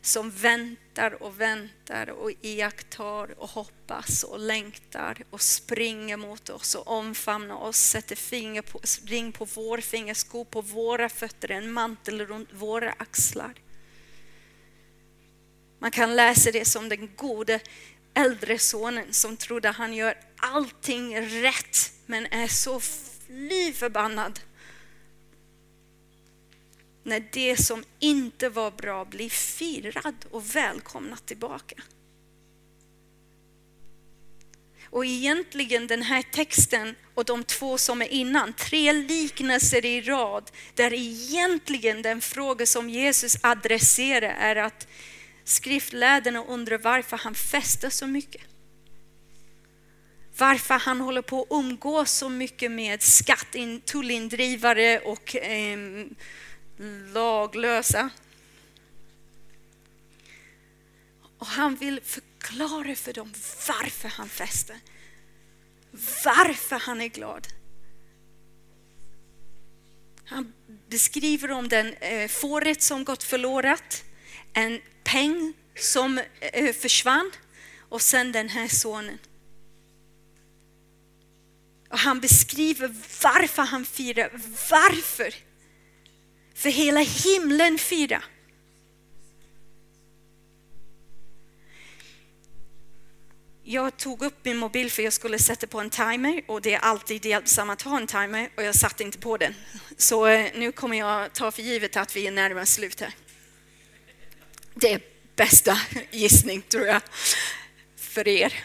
som 0.00 0.30
väntar 0.30 1.22
och 1.22 1.40
väntar 1.40 2.10
och 2.10 2.30
iakttar 2.40 3.40
och 3.40 3.48
hoppas 3.48 4.22
och 4.22 4.38
längtar 4.38 5.24
och 5.30 5.42
springer 5.42 6.16
mot 6.16 6.50
oss 6.50 6.74
och 6.74 6.86
omfamnar 6.88 7.56
oss, 7.56 7.76
sätter 7.76 8.16
finger 8.16 8.62
på, 8.62 8.80
ring 9.04 9.32
på 9.32 9.44
vår 9.44 9.78
fingersko 9.78 10.44
på 10.44 10.60
våra 10.60 11.08
fötter, 11.08 11.50
en 11.50 11.72
mantel 11.72 12.26
runt 12.26 12.52
våra 12.52 12.92
axlar. 12.92 13.54
Man 15.82 15.90
kan 15.90 16.16
läsa 16.16 16.50
det 16.50 16.64
som 16.64 16.88
den 16.88 17.10
gode 17.16 17.60
äldre 18.14 18.58
sonen 18.58 19.12
som 19.12 19.36
trodde 19.36 19.68
han 19.68 19.94
gör 19.94 20.14
allting 20.36 21.20
rätt 21.20 21.92
men 22.06 22.26
är 22.26 22.46
så 22.46 22.80
fly 22.80 23.72
förbannad 23.72 24.40
när 27.02 27.28
det 27.32 27.56
som 27.56 27.84
inte 27.98 28.48
var 28.48 28.70
bra 28.70 29.04
blir 29.04 29.30
firad 29.30 30.14
och 30.30 30.56
välkomnat 30.56 31.26
tillbaka. 31.26 31.82
Och 34.84 35.04
egentligen 35.04 35.86
den 35.86 36.02
här 36.02 36.22
texten 36.22 36.94
och 37.14 37.24
de 37.24 37.44
två 37.44 37.78
som 37.78 38.02
är 38.02 38.08
innan, 38.08 38.52
tre 38.52 38.92
liknelser 38.92 39.86
i 39.86 40.00
rad, 40.00 40.50
där 40.74 40.92
egentligen 40.92 42.02
den 42.02 42.20
fråga 42.20 42.66
som 42.66 42.90
Jesus 42.90 43.36
adresserar 43.42 44.34
är 44.38 44.56
att 44.56 44.86
skriftlärdarna 45.44 46.44
undrar 46.44 46.78
varför 46.78 47.16
han 47.16 47.34
festar 47.34 47.90
så 47.90 48.06
mycket. 48.06 48.42
Varför 50.38 50.74
han 50.74 51.00
håller 51.00 51.22
på 51.22 51.42
att 51.42 51.48
umgås 51.50 52.10
så 52.12 52.28
mycket 52.28 52.70
med 52.70 53.02
skatt, 53.02 53.56
tullindrivare 53.84 54.98
och 54.98 55.36
eh, 55.36 55.78
laglösa. 57.12 58.10
Och 61.38 61.46
han 61.46 61.76
vill 61.76 62.00
förklara 62.04 62.94
för 62.94 63.12
dem 63.12 63.32
varför 63.68 64.08
han 64.08 64.28
festar. 64.28 64.76
Varför 66.24 66.78
han 66.78 67.00
är 67.00 67.08
glad. 67.08 67.46
Han 70.24 70.52
beskriver 70.88 71.50
om 71.50 71.68
den 71.68 71.94
eh, 71.94 72.28
fåret 72.28 72.82
som 72.82 73.04
gått 73.04 73.22
förlorat, 73.22 74.04
en 74.52 74.80
peng 75.12 75.54
som 75.76 76.20
eh, 76.40 76.72
försvann 76.72 77.30
och 77.88 78.02
sen 78.02 78.32
den 78.32 78.48
här 78.48 78.68
sonen. 78.68 79.18
Och 81.90 81.98
han 81.98 82.20
beskriver 82.20 82.94
varför 83.22 83.62
han 83.62 83.84
firar, 83.84 84.30
varför 84.70 85.34
för 86.54 86.70
hela 86.70 87.00
himlen 87.00 87.78
firar. 87.78 88.24
Jag 93.64 93.96
tog 93.96 94.22
upp 94.22 94.44
min 94.44 94.56
mobil 94.56 94.90
för 94.90 95.02
jag 95.02 95.12
skulle 95.12 95.38
sätta 95.38 95.66
på 95.66 95.80
en 95.80 95.90
timer 95.90 96.42
och 96.46 96.62
det 96.62 96.74
är 96.74 96.78
alltid 96.78 97.26
hjälpsamt 97.26 97.70
att 97.70 97.82
ha 97.82 97.96
en 97.96 98.06
timer 98.06 98.50
och 98.56 98.62
jag 98.62 98.74
satte 98.74 99.02
inte 99.02 99.18
på 99.18 99.36
den. 99.36 99.54
Så 99.96 100.26
eh, 100.26 100.50
nu 100.54 100.72
kommer 100.72 100.98
jag 100.98 101.32
ta 101.32 101.50
för 101.50 101.62
givet 101.62 101.96
att 101.96 102.16
vi 102.16 102.26
är 102.26 102.30
närmare 102.30 102.66
slut 102.66 103.00
här. 103.00 103.14
Det 104.74 104.92
är 104.92 105.00
bästa 105.36 105.78
gissning 106.10 106.62
tror 106.62 106.86
jag 106.86 107.02
för 107.96 108.28
er, 108.28 108.64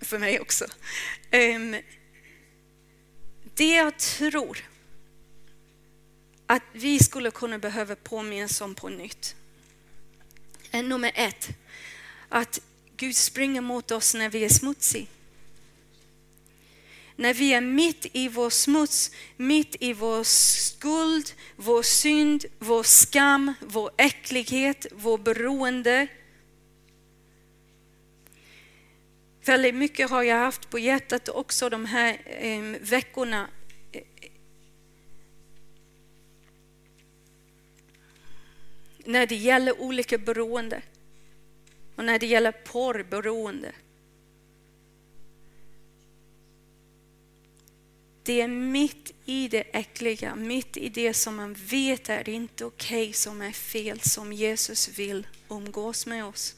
för 0.00 0.18
mig 0.18 0.40
också. 0.40 0.66
Ehm, 1.30 1.76
det 3.54 3.74
jag 3.74 3.98
tror 3.98 4.64
att 6.46 6.62
vi 6.72 6.98
skulle 6.98 7.30
kunna 7.30 7.58
behöva 7.58 7.96
påminnas 7.96 8.60
om 8.60 8.74
på 8.74 8.88
nytt. 8.88 9.36
är 10.70 10.82
Nummer 10.82 11.12
ett, 11.14 11.48
att 12.28 12.60
Gud 12.96 13.16
springer 13.16 13.60
mot 13.60 13.90
oss 13.90 14.14
när 14.14 14.28
vi 14.28 14.44
är 14.44 14.48
smutsiga. 14.48 15.06
När 17.16 17.34
vi 17.34 17.52
är 17.52 17.60
mitt 17.60 18.06
i 18.12 18.28
vår 18.28 18.50
smuts, 18.50 19.10
mitt 19.36 19.76
i 19.80 19.92
vår 19.92 20.24
skuld, 20.24 21.32
vår 21.56 21.82
synd, 21.82 22.44
vår 22.58 22.82
skam, 22.82 23.52
vår 23.60 23.90
äcklighet, 23.96 24.86
vår 24.92 25.18
beroende. 25.18 26.06
Väldigt 29.44 29.74
mycket 29.74 30.10
har 30.10 30.22
jag 30.22 30.36
haft 30.36 30.70
på 30.70 30.78
hjärtat 30.78 31.28
också 31.28 31.68
de 31.68 31.84
här 31.84 32.18
eh, 32.24 32.60
veckorna 32.80 33.48
när 39.06 39.26
det 39.26 39.36
gäller 39.36 39.80
olika 39.80 40.18
beroende 40.18 40.82
och 41.96 42.04
när 42.04 42.18
det 42.18 42.26
gäller 42.26 42.52
porrberoende. 42.52 43.72
Det 48.26 48.40
är 48.40 48.48
mitt 48.48 49.14
i 49.24 49.48
det 49.48 49.60
äckliga, 49.60 50.34
mitt 50.34 50.76
i 50.76 50.88
det 50.88 51.14
som 51.14 51.36
man 51.36 51.54
vet 51.54 52.08
är 52.08 52.28
inte 52.28 52.64
okej, 52.64 53.02
okay, 53.02 53.12
som 53.12 53.42
är 53.42 53.52
fel, 53.52 54.00
som 54.00 54.32
Jesus 54.32 54.88
vill 54.98 55.26
umgås 55.48 56.06
med 56.06 56.24
oss. 56.24 56.54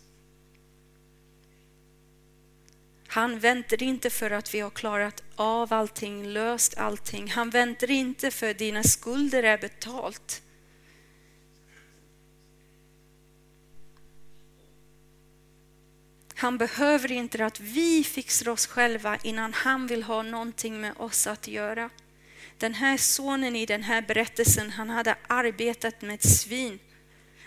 Han 3.06 3.38
väntar 3.38 3.82
inte 3.82 4.10
för 4.10 4.30
att 4.30 4.54
vi 4.54 4.60
har 4.60 4.70
klarat 4.70 5.22
av 5.36 5.72
allting, 5.72 6.26
löst 6.28 6.78
allting. 6.78 7.30
Han 7.30 7.50
väntar 7.50 7.90
inte 7.90 8.30
för 8.30 8.50
att 8.50 8.58
dina 8.58 8.82
skulder 8.82 9.42
är 9.42 9.58
betalt. 9.58 10.42
Han 16.38 16.58
behöver 16.58 17.12
inte 17.12 17.44
att 17.44 17.60
vi 17.60 18.04
fixar 18.04 18.48
oss 18.48 18.66
själva 18.66 19.18
innan 19.22 19.52
han 19.52 19.86
vill 19.86 20.02
ha 20.02 20.22
någonting 20.22 20.80
med 20.80 20.92
oss 20.96 21.26
att 21.26 21.48
göra. 21.48 21.90
Den 22.58 22.74
här 22.74 22.96
sonen 22.96 23.56
i 23.56 23.66
den 23.66 23.82
här 23.82 24.02
berättelsen, 24.02 24.70
han 24.70 24.90
hade 24.90 25.16
arbetat 25.26 26.02
med 26.02 26.22
svin. 26.22 26.78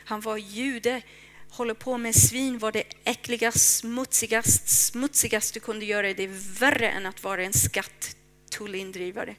Han 0.06 0.21
var 0.21 0.38
jude, 0.38 1.01
håller 1.49 1.73
på 1.73 1.97
med 1.97 2.15
svin 2.15 2.58
var 2.58 2.71
det 2.71 2.84
äckligaste, 3.04 3.60
smutsigaste, 3.60 4.69
smutsigaste 4.69 5.60
du 5.60 5.60
kunde 5.60 5.86
göra. 5.86 6.13
Det 6.13 6.23
är 6.23 6.60
värre 6.60 6.89
än 6.89 7.06
att 7.06 7.23
vara 7.23 7.43
en 7.43 7.54
skatttullindrivare. 7.54 9.36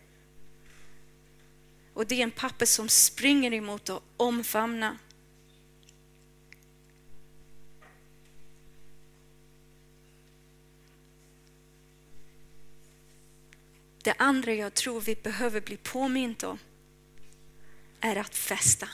Och 1.95 2.07
det 2.07 2.15
är 2.15 2.23
en 2.23 2.31
pappa 2.31 2.67
som 2.67 2.89
springer 2.89 3.53
emot 3.53 3.89
och 3.89 4.03
omfamnar. 4.17 4.97
Det 14.03 14.15
andra 14.19 14.55
jag 14.55 14.75
tror 14.75 15.01
vi 15.01 15.15
behöver 15.15 15.61
bli 15.61 15.77
påminta 15.77 16.49
om 16.49 16.59
är 18.01 18.17
att 18.17 18.35
festa. 18.35 18.89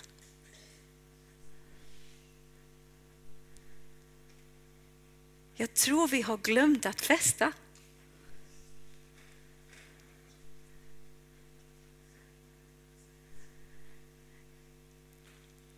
Jag 5.54 5.74
tror 5.74 6.08
vi 6.08 6.22
har 6.22 6.36
glömt 6.36 6.86
att 6.86 7.00
festa. 7.00 7.52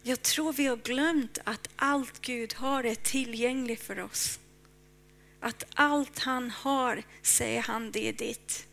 Jag 0.03 0.23
tror 0.23 0.53
vi 0.53 0.67
har 0.67 0.77
glömt 0.77 1.39
att 1.45 1.69
allt 1.77 2.21
Gud 2.21 2.55
har 2.55 2.85
är 2.85 2.95
tillgängligt 2.95 3.83
för 3.83 4.01
oss. 4.01 4.39
Att 5.41 5.65
allt 5.75 6.19
han 6.19 6.51
har 6.51 7.03
säger 7.23 7.63
han 7.63 7.91
det 7.91 8.09
är 8.09 8.13
ditt. 8.13 8.70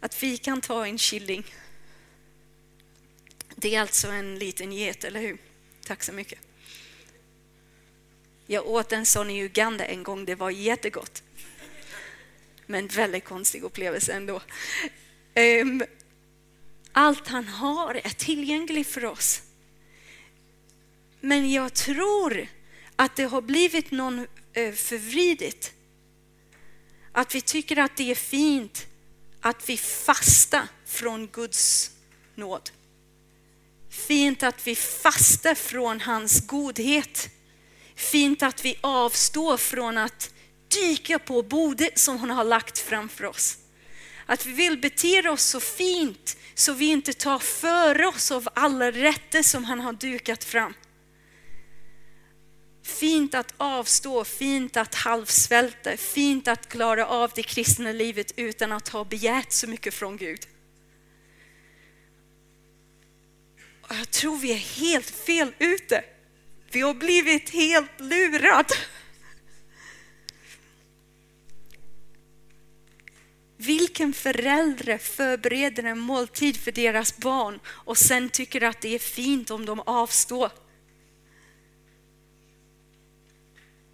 Att 0.00 0.22
vi 0.22 0.36
kan 0.36 0.60
ta 0.60 0.86
en 0.86 0.98
killing. 0.98 1.44
Det 3.56 3.74
är 3.74 3.80
alltså 3.80 4.08
en 4.08 4.38
liten 4.38 4.72
get, 4.72 5.04
eller 5.04 5.20
hur? 5.20 5.38
Tack 5.84 6.02
så 6.02 6.12
mycket. 6.12 6.38
Jag 8.46 8.66
åt 8.66 8.92
en 8.92 9.06
sån 9.06 9.30
i 9.30 9.42
Uganda 9.42 9.84
en 9.84 10.02
gång, 10.02 10.24
det 10.24 10.34
var 10.34 10.50
jättegott. 10.50 11.22
Men 12.66 12.86
väldigt 12.86 13.24
konstig 13.24 13.62
upplevelse 13.62 14.12
ändå. 14.12 14.42
Ehm, 15.34 15.84
allt 16.92 17.28
han 17.28 17.48
har 17.48 17.94
är 17.94 18.14
tillgängligt 18.14 18.88
för 18.88 19.04
oss. 19.04 19.42
Men 21.20 21.52
jag 21.52 21.74
tror 21.74 22.48
att 22.96 23.16
det 23.16 23.24
har 23.24 23.42
blivit 23.42 23.90
någon 23.90 24.26
eh, 24.52 24.72
förvridet. 24.72 25.72
Att 27.12 27.34
vi 27.34 27.40
tycker 27.40 27.78
att 27.78 27.96
det 27.96 28.10
är 28.10 28.14
fint 28.14 28.86
att 29.40 29.68
vi 29.68 29.76
fastar 29.76 30.68
från 30.86 31.26
Guds 31.26 31.90
nåd. 32.34 32.70
Fint 33.90 34.42
att 34.42 34.66
vi 34.66 34.76
fastar 34.76 35.54
från 35.54 36.00
hans 36.00 36.46
godhet. 36.46 37.28
Fint 37.94 38.42
att 38.42 38.64
vi 38.64 38.78
avstår 38.80 39.56
från 39.56 39.98
att 39.98 40.30
dyka 40.68 41.18
på 41.18 41.42
bordet 41.42 41.98
som 41.98 42.18
hon 42.18 42.30
har 42.30 42.44
lagt 42.44 42.78
framför 42.78 43.24
oss. 43.24 43.56
Att 44.26 44.46
vi 44.46 44.52
vill 44.52 44.78
bete 44.78 45.28
oss 45.28 45.42
så 45.42 45.60
fint 45.60 46.36
så 46.54 46.72
vi 46.72 46.86
inte 46.86 47.12
tar 47.12 47.38
för 47.38 48.04
oss 48.04 48.30
av 48.30 48.48
alla 48.54 48.90
rätter 48.90 49.42
som 49.42 49.64
han 49.64 49.80
har 49.80 49.92
dukat 49.92 50.44
fram. 50.44 50.74
Fint 52.86 53.34
att 53.34 53.54
avstå, 53.56 54.24
fint 54.24 54.76
att 54.76 54.94
halvsvälta, 54.94 55.96
fint 55.96 56.48
att 56.48 56.68
klara 56.68 57.06
av 57.06 57.30
det 57.34 57.42
kristna 57.42 57.92
livet 57.92 58.32
utan 58.36 58.72
att 58.72 58.88
ha 58.88 59.04
begärt 59.04 59.52
så 59.52 59.66
mycket 59.66 59.94
från 59.94 60.16
Gud. 60.16 60.40
Och 63.82 63.96
jag 63.96 64.10
tror 64.10 64.36
vi 64.36 64.52
är 64.52 64.80
helt 64.80 65.10
fel 65.10 65.54
ute. 65.58 66.04
Vi 66.70 66.80
har 66.80 66.94
blivit 66.94 67.50
helt 67.50 68.00
lurade. 68.00 68.74
Vilken 73.56 74.12
förälder 74.12 74.98
förbereder 74.98 75.84
en 75.84 75.98
måltid 75.98 76.56
för 76.56 76.72
deras 76.72 77.16
barn 77.16 77.60
och 77.66 77.98
sen 77.98 78.28
tycker 78.28 78.62
att 78.64 78.80
det 78.80 78.94
är 78.94 78.98
fint 78.98 79.50
om 79.50 79.66
de 79.66 79.80
avstår? 79.80 80.65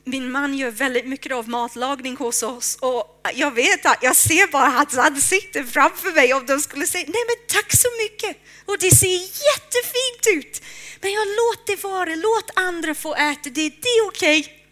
Min 0.05 0.31
man 0.31 0.55
gör 0.55 0.71
väldigt 0.71 1.07
mycket 1.07 1.33
av 1.33 1.49
matlagning 1.49 2.17
hos 2.17 2.43
oss 2.43 2.79
och 2.81 3.21
jag 3.35 3.51
vet 3.51 3.87
att 3.87 4.03
jag 4.03 4.17
ser 4.17 4.53
bara 4.53 4.69
hans 4.69 4.99
ansikte 4.99 5.65
framför 5.65 6.11
mig 6.11 6.35
om 6.35 6.47
de 6.47 6.61
skulle 6.61 6.87
säga 6.87 7.05
nej 7.09 7.25
men 7.27 7.37
tack 7.49 7.77
så 7.77 7.89
mycket 8.03 8.37
och 8.67 8.79
det 8.79 8.91
ser 8.91 9.19
jättefint 9.19 10.47
ut. 10.47 10.63
Men 11.01 11.13
jag 11.13 11.27
låt 11.27 11.67
det 11.67 11.83
vara, 11.83 12.15
låt 12.15 12.51
andra 12.55 12.95
få 12.95 13.15
äta 13.15 13.51
det, 13.51 13.69
det 13.69 13.89
är 13.89 14.09
okej. 14.09 14.41
Okay. 14.41 14.63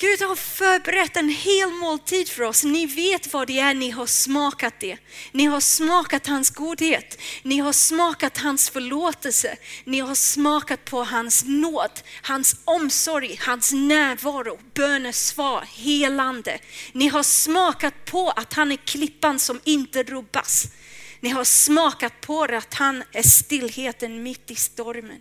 Gud 0.00 0.22
har 0.22 0.36
förberett 0.36 1.16
en 1.16 1.28
hel 1.28 1.70
måltid 1.70 2.28
för 2.28 2.42
oss. 2.42 2.64
Ni 2.64 2.86
vet 2.86 3.32
vad 3.32 3.46
det 3.46 3.58
är, 3.58 3.74
ni 3.74 3.90
har 3.90 4.06
smakat 4.06 4.74
det. 4.80 4.98
Ni 5.32 5.44
har 5.44 5.60
smakat 5.60 6.26
hans 6.26 6.50
godhet. 6.50 7.18
Ni 7.42 7.58
har 7.58 7.72
smakat 7.72 8.38
hans 8.38 8.70
förlåtelse. 8.70 9.56
Ni 9.84 10.00
har 10.00 10.14
smakat 10.14 10.84
på 10.84 11.04
hans 11.04 11.44
nåd, 11.46 11.90
hans 12.22 12.56
omsorg, 12.64 13.38
hans 13.40 13.72
närvaro, 13.72 14.58
bönesvar, 14.74 15.62
helande. 15.62 16.58
Ni 16.92 17.08
har 17.08 17.22
smakat 17.22 18.04
på 18.04 18.30
att 18.30 18.52
han 18.52 18.72
är 18.72 18.76
klippan 18.76 19.38
som 19.38 19.60
inte 19.64 20.02
rubbas. 20.02 20.66
Ni 21.20 21.28
har 21.28 21.44
smakat 21.44 22.20
på 22.20 22.42
att 22.42 22.74
han 22.74 23.04
är 23.12 23.22
stillheten 23.22 24.22
mitt 24.22 24.50
i 24.50 24.54
stormen. 24.54 25.20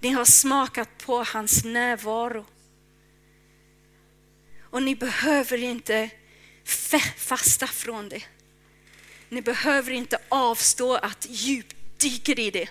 Ni 0.00 0.10
har 0.10 0.24
smakat 0.24 0.88
på 1.06 1.24
hans 1.32 1.64
närvaro. 1.64 2.46
Och 4.72 4.82
ni 4.82 4.94
behöver 4.94 5.62
inte 5.62 6.10
fasta 7.16 7.66
från 7.66 8.08
det. 8.08 8.22
Ni 9.28 9.42
behöver 9.42 9.90
inte 9.90 10.18
avstå 10.28 10.94
att 10.96 11.26
djupdyka 11.30 12.32
i 12.32 12.50
det. 12.50 12.68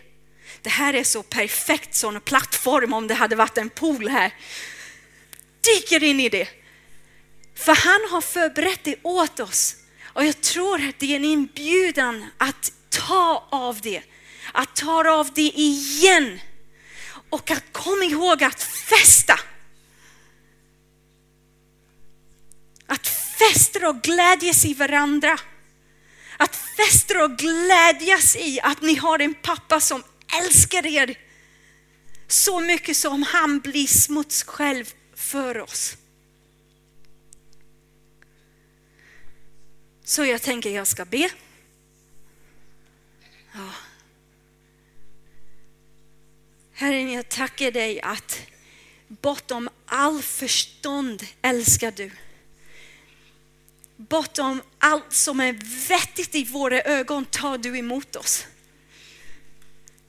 Det 0.62 0.70
här 0.70 0.94
är 0.94 1.04
så 1.04 1.24
perfekt 1.24 1.96
sån 1.96 2.22
plattform 2.22 2.94
om 2.94 3.08
det 3.08 3.14
hade 3.14 3.36
varit 3.36 3.58
en 3.58 3.70
pool 3.70 4.08
här. 4.08 4.34
Dyker 5.62 6.04
in 6.04 6.20
i 6.20 6.30
det. 6.30 6.50
För 7.56 7.76
han 7.76 8.12
har 8.12 8.22
förberett 8.22 8.84
det 8.84 8.96
åt 9.04 9.40
oss. 9.40 9.76
Och 10.04 10.26
jag 10.26 10.42
tror 10.42 10.90
att 10.90 11.00
det 11.00 11.12
är 11.12 11.16
en 11.16 11.26
inbjudan 11.26 12.26
att 12.38 12.74
ta 12.90 13.48
av 13.52 13.82
det. 13.82 14.04
Att 14.52 14.76
ta 14.76 15.12
av 15.12 15.34
det 15.34 15.52
igen. 15.56 16.40
Och 17.30 17.52
att 17.52 17.64
komma 17.72 18.04
ihåg 18.04 18.44
att 18.44 18.64
fästa. 18.64 19.40
Att 22.92 23.08
fästa 23.08 23.90
och 23.90 24.02
glädjas 24.02 24.66
i 24.66 24.74
varandra. 24.74 25.40
Att 26.38 26.56
fästa 26.56 27.24
och 27.24 27.38
glädjas 27.38 28.36
i 28.36 28.60
att 28.64 28.82
ni 28.82 28.96
har 28.96 29.20
en 29.20 29.34
pappa 29.34 29.80
som 29.80 30.04
älskar 30.42 30.86
er 30.86 31.18
så 32.28 32.60
mycket 32.60 32.98
som 32.98 33.24
han 33.24 33.60
blir 33.60 33.88
smuts 33.88 34.44
själv 34.44 34.94
för 35.16 35.60
oss. 35.60 35.98
Så 40.04 40.26
jag 40.26 40.42
tänker 40.42 40.70
jag 40.70 40.88
ska 40.88 41.06
be. 41.06 41.30
Ja. 43.54 43.70
Herren, 46.74 47.12
jag 47.12 47.30
tackar 47.30 47.72
dig 47.72 48.02
att 48.02 48.42
bortom 49.08 49.70
all 49.86 50.22
förstånd 50.22 51.24
älskar 51.42 51.92
du 51.92 52.12
bortom 54.10 54.62
allt 54.80 55.14
som 55.14 55.40
är 55.40 55.54
vettigt 55.88 56.36
i 56.36 56.44
våra 56.44 56.82
ögon 56.82 57.26
tar 57.26 57.58
du 57.58 57.78
emot 57.78 58.16
oss. 58.16 58.46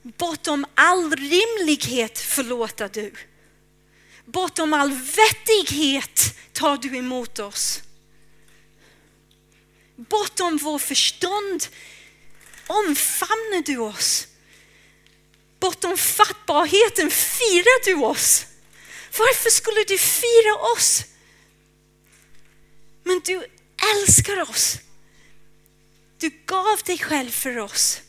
Bortom 0.01 0.65
all 0.75 1.15
rimlighet 1.15 2.19
förlåter 2.19 2.89
du. 2.93 3.13
Bortom 4.25 4.73
all 4.73 4.91
vettighet 4.91 6.37
tar 6.53 6.77
du 6.77 6.97
emot 6.97 7.39
oss. 7.39 7.81
Bortom 9.95 10.57
vår 10.57 10.79
förstånd 10.79 11.67
omfamnar 12.67 13.63
du 13.65 13.77
oss. 13.77 14.27
Bortom 15.59 15.97
fattbarheten 15.97 17.11
firar 17.11 17.85
du 17.85 17.95
oss. 17.95 18.45
Varför 19.17 19.49
skulle 19.49 19.83
du 19.83 19.97
fira 19.97 20.55
oss? 20.75 21.03
Men 23.03 23.21
du 23.25 23.47
älskar 23.91 24.49
oss. 24.49 24.77
Du 26.17 26.29
gav 26.45 26.79
dig 26.85 26.97
själv 26.97 27.29
för 27.29 27.57
oss. 27.57 28.01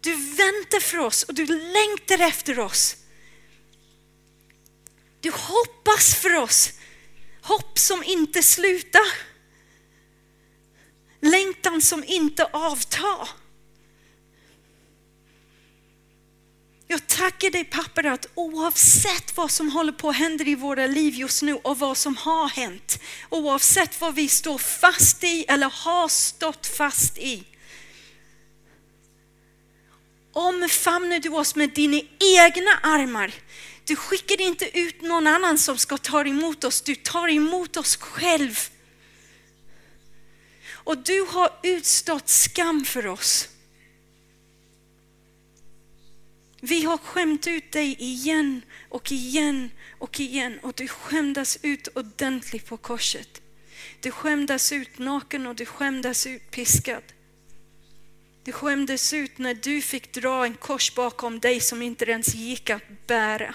Du 0.00 0.14
väntar 0.14 0.80
för 0.80 0.98
oss 0.98 1.22
och 1.22 1.34
du 1.34 1.46
längtar 1.46 2.18
efter 2.18 2.58
oss. 2.58 2.96
Du 5.20 5.30
hoppas 5.30 6.14
för 6.14 6.34
oss. 6.34 6.72
Hopp 7.42 7.78
som 7.78 8.04
inte 8.04 8.42
slutar. 8.42 9.06
Längtan 11.20 11.82
som 11.82 12.04
inte 12.04 12.44
avtar. 12.44 13.28
Jag 16.90 17.06
tackar 17.06 17.50
dig 17.50 17.64
pappa 17.64 18.00
att 18.00 18.26
oavsett 18.34 19.36
vad 19.36 19.50
som 19.50 19.68
håller 19.68 19.92
på 19.92 20.08
att 20.08 20.16
hända 20.16 20.44
i 20.44 20.54
våra 20.54 20.86
liv 20.86 21.14
just 21.14 21.42
nu 21.42 21.54
och 21.54 21.78
vad 21.78 21.96
som 21.96 22.16
har 22.16 22.48
hänt, 22.48 22.98
oavsett 23.28 24.00
vad 24.00 24.14
vi 24.14 24.28
står 24.28 24.58
fast 24.58 25.24
i 25.24 25.44
eller 25.48 25.70
har 25.70 26.08
stått 26.08 26.66
fast 26.66 27.18
i. 27.18 27.44
Omfamnar 30.32 31.18
du 31.18 31.28
oss 31.28 31.54
med 31.54 31.70
dina 31.70 32.00
egna 32.18 32.70
armar. 32.82 33.34
Du 33.84 33.96
skickar 33.96 34.40
inte 34.40 34.78
ut 34.78 35.02
någon 35.02 35.26
annan 35.26 35.58
som 35.58 35.78
ska 35.78 35.98
ta 35.98 36.26
emot 36.26 36.64
oss, 36.64 36.82
du 36.82 36.94
tar 36.94 37.28
emot 37.28 37.76
oss 37.76 37.96
själv. 37.96 38.68
Och 40.70 40.98
du 40.98 41.26
har 41.30 41.50
utstått 41.62 42.28
skam 42.28 42.84
för 42.84 43.06
oss. 43.06 43.48
Vi 46.60 46.84
har 46.84 46.98
skämt 46.98 47.46
ut 47.46 47.72
dig 47.72 47.96
igen 47.98 48.62
och 48.88 49.12
igen 49.12 49.70
och 49.98 50.20
igen 50.20 50.58
och 50.62 50.74
du 50.74 50.88
skämdes 50.88 51.58
ut 51.62 51.88
ordentligt 51.94 52.66
på 52.66 52.76
korset. 52.76 53.42
Du 54.00 54.10
skämdes 54.10 54.72
ut 54.72 54.98
naken 54.98 55.46
och 55.46 55.54
du 55.54 55.66
skämdes 55.66 56.26
ut 56.26 56.50
piskad. 56.50 57.02
Du 58.44 58.52
skämdes 58.52 59.12
ut 59.12 59.38
när 59.38 59.54
du 59.54 59.82
fick 59.82 60.12
dra 60.12 60.44
en 60.44 60.54
kors 60.54 60.94
bakom 60.94 61.40
dig 61.40 61.60
som 61.60 61.82
inte 61.82 62.04
ens 62.04 62.34
gick 62.34 62.70
att 62.70 63.06
bära. 63.06 63.54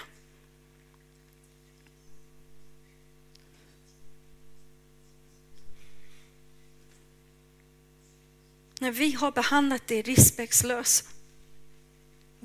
När 8.80 8.90
vi 8.90 9.12
har 9.12 9.32
behandlat 9.32 9.86
dig 9.86 10.02
respektlöst 10.02 11.13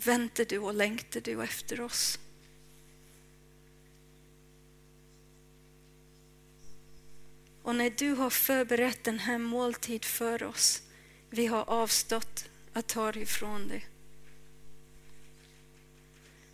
väntar 0.06 0.46
du 0.46 0.58
och 0.58 0.74
längtar 0.74 1.22
du 1.22 1.44
efter 1.44 1.82
oss. 1.82 2.20
Och 7.64 7.76
när 7.76 7.90
du 7.90 8.12
har 8.12 8.30
förberett 8.30 9.04
den 9.04 9.20
här 9.20 9.38
måltid 9.38 10.06
för 10.06 10.44
oss, 10.44 10.82
vi 11.30 11.46
har 11.46 11.70
avstått 11.70 12.46
att 12.74 12.88
ta 12.88 13.14
ifrån 13.14 13.68
dig. 13.68 13.86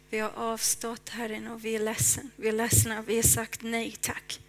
Vi 0.09 0.19
har 0.19 0.31
avstått 0.31 1.09
Herren 1.09 1.47
och 1.47 1.65
vi 1.65 1.75
är 1.75 1.79
ledsna. 1.79 2.23
Vi 2.35 2.47
är 2.47 2.51
ledsna, 2.51 3.01
vi 3.01 3.15
har 3.15 3.23
sagt 3.23 3.61
nej 3.61 3.95
tack 4.01 4.39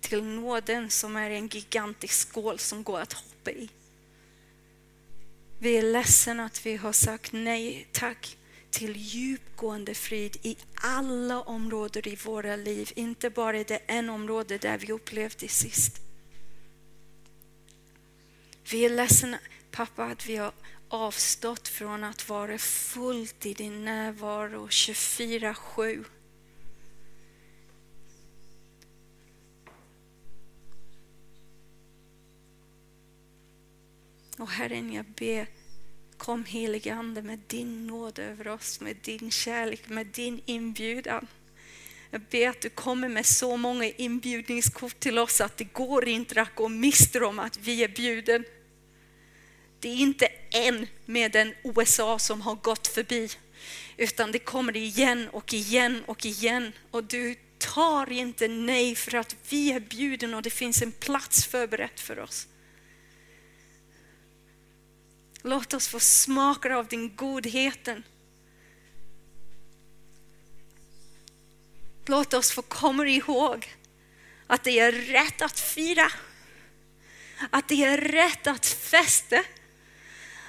till 0.00 0.24
nåden 0.24 0.90
som 0.90 1.16
är 1.16 1.30
en 1.30 1.48
gigantisk 1.48 2.28
skål 2.28 2.58
som 2.58 2.82
går 2.82 3.00
att 3.00 3.12
hoppa 3.12 3.50
i. 3.50 3.70
Vi 5.62 5.76
är 5.76 5.82
ledsna 5.82 6.44
att 6.44 6.66
vi 6.66 6.76
har 6.76 6.92
sagt 6.92 7.32
nej 7.32 7.86
tack 7.92 8.36
till 8.70 8.96
djupgående 8.96 9.94
frid 9.94 10.36
i 10.42 10.56
alla 10.74 11.40
områden 11.40 12.08
i 12.08 12.16
våra 12.16 12.56
liv, 12.56 12.92
inte 12.94 13.30
bara 13.30 13.58
i 13.58 13.64
det 13.64 13.80
en 13.86 14.10
område 14.10 14.58
där 14.58 14.78
vi 14.78 14.92
upplevde 14.92 15.36
det 15.38 15.48
sist. 15.48 16.00
Vi 18.70 18.84
är 18.84 18.90
ledsna 18.90 19.38
pappa 19.70 20.04
att 20.04 20.26
vi 20.26 20.36
har 20.36 20.52
avstått 20.88 21.68
från 21.68 22.04
att 22.04 22.28
vara 22.28 22.58
fullt 22.58 23.46
i 23.46 23.54
din 23.54 23.84
närvaro 23.84 24.66
24-7. 24.66 26.04
Och 34.40 34.50
Herren, 34.50 34.92
jag 34.92 35.04
ber, 35.04 35.46
kom 36.16 36.44
helige 36.44 36.94
Ande 36.94 37.22
med 37.22 37.38
din 37.46 37.86
nåd 37.86 38.18
över 38.18 38.48
oss, 38.48 38.80
med 38.80 38.96
din 39.02 39.30
kärlek, 39.30 39.88
med 39.88 40.06
din 40.06 40.40
inbjudan. 40.46 41.26
Jag 42.10 42.20
ber 42.20 42.48
att 42.48 42.60
du 42.60 42.68
kommer 42.68 43.08
med 43.08 43.26
så 43.26 43.56
många 43.56 43.84
inbjudningskort 43.84 45.00
till 45.00 45.18
oss 45.18 45.40
att 45.40 45.56
det 45.56 45.64
går 45.64 46.08
inte 46.08 46.42
att 46.42 46.54
gå 46.54 46.68
miste 46.68 47.24
om 47.24 47.38
att 47.38 47.58
vi 47.58 47.84
är 47.84 47.88
bjuden. 47.88 48.44
Det 49.80 49.88
är 49.88 49.96
inte 49.96 50.28
en 50.50 50.86
med 51.06 51.36
en 51.36 51.54
USA 51.64 52.18
som 52.18 52.40
har 52.40 52.54
gått 52.54 52.86
förbi, 52.86 53.28
utan 53.96 54.32
det 54.32 54.38
kommer 54.38 54.76
igen 54.76 55.28
och 55.32 55.54
igen 55.54 56.04
och 56.06 56.26
igen. 56.26 56.72
Och 56.90 57.04
du 57.04 57.34
tar 57.58 58.12
inte 58.12 58.48
nej 58.48 58.94
för 58.94 59.14
att 59.14 59.36
vi 59.48 59.72
är 59.72 59.80
bjuden 59.80 60.34
och 60.34 60.42
det 60.42 60.50
finns 60.50 60.82
en 60.82 60.92
plats 60.92 61.44
förberett 61.44 62.00
för 62.00 62.18
oss. 62.18 62.46
Låt 65.42 65.74
oss 65.74 65.88
få 65.88 66.00
smaka 66.00 66.76
av 66.76 66.86
din 66.86 67.16
godheten. 67.16 68.02
Låt 72.06 72.34
oss 72.34 72.52
få 72.52 72.62
komma 72.62 73.06
ihåg 73.06 73.68
att 74.46 74.64
det 74.64 74.78
är 74.78 74.92
rätt 74.92 75.42
att 75.42 75.60
fira. 75.60 76.12
Att 77.50 77.68
det 77.68 77.84
är 77.84 77.98
rätt 77.98 78.46
att 78.46 78.66
festa. 78.66 79.44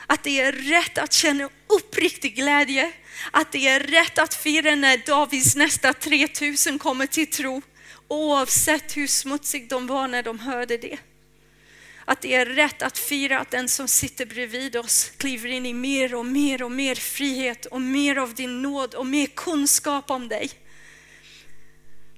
Att 0.08 0.24
det 0.24 0.42
är 0.42 0.52
rätt 0.52 0.98
att 0.98 1.14
känna 1.14 1.50
uppriktig 1.68 2.36
glädje. 2.36 2.94
Att 3.32 3.52
det 3.52 3.68
är 3.68 3.80
rätt 3.80 4.20
att 4.20 4.34
fira 4.34 4.76
när 4.76 4.98
Davids 4.98 5.56
nästa 5.56 5.94
3000 5.94 6.80
kommer 6.80 7.06
till 7.06 7.32
tro. 7.32 7.62
Oavsett 8.08 8.98
hur 8.98 9.08
smutsig 9.08 9.70
de 9.70 9.88
var 9.88 10.08
när 10.08 10.24
de 10.24 10.40
hörde 10.40 10.78
det 10.78 11.00
att 12.06 12.22
det 12.22 12.36
är 12.36 12.46
rätt 12.46 12.82
att 12.82 12.98
fira 12.98 13.40
att 13.40 13.52
den 13.52 13.70
som 13.70 13.88
sitter 13.88 14.26
bredvid 14.26 14.76
oss 14.76 15.12
kliver 15.18 15.50
in 15.50 15.66
i 15.66 15.74
mer 15.74 16.16
och 16.16 16.26
mer 16.26 16.64
och 16.64 16.72
mer 16.72 16.96
frihet 16.96 17.66
och 17.66 17.82
mer 17.82 18.16
av 18.16 18.34
din 18.34 18.62
nåd 18.62 18.94
och 18.94 19.06
mer 19.06 19.26
kunskap 19.26 20.12
om 20.12 20.28
dig. 20.28 20.52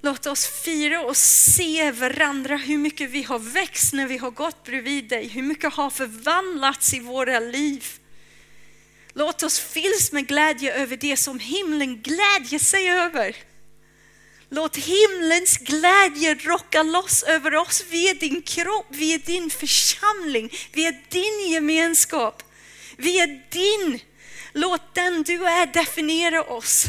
Låt 0.02 0.26
oss 0.26 0.46
fira 0.46 1.02
och 1.02 1.18
se 1.18 1.92
varandra 1.92 2.58
hur 2.58 2.78
mycket 2.78 3.10
vi 3.10 3.24
har 3.24 3.40
växt 3.40 3.94
när 3.94 4.08
vi 4.08 4.18
har 4.18 4.32
gått 4.32 4.64
bredvid 4.64 5.10
dig, 5.10 5.28
hur 5.28 5.42
mycket 5.42 5.74
har 5.74 5.90
förvandlats 5.90 6.94
i 6.94 7.00
våra 7.00 7.40
liv. 7.40 7.86
Låt 9.14 9.44
oss 9.44 9.60
fyllas 9.60 10.12
med 10.12 10.28
glädje 10.28 10.74
över 10.74 10.98
det 10.98 11.18
som 11.18 11.40
himlen 11.40 12.02
glädjer 12.02 12.60
sig 12.60 12.90
över. 12.90 13.36
Låt 14.56 14.76
himlens 14.76 15.58
glädje 15.58 16.36
rocka 16.36 16.84
loss 16.84 17.24
över 17.24 17.56
oss. 17.56 17.84
Vi 17.90 18.10
är 18.10 18.14
din 18.14 18.42
kropp, 18.42 18.86
vi 18.90 19.14
är 19.14 19.20
din 19.20 19.50
församling, 19.50 20.50
vi 20.72 20.86
är 20.86 21.02
din 21.10 21.52
gemenskap. 21.52 22.44
Vi 22.98 23.20
är 23.20 23.50
din. 23.50 24.00
Låt 24.54 24.96
den 24.96 25.24
du 25.24 25.46
är 25.46 25.66
definiera 25.66 26.44
oss. 26.44 26.86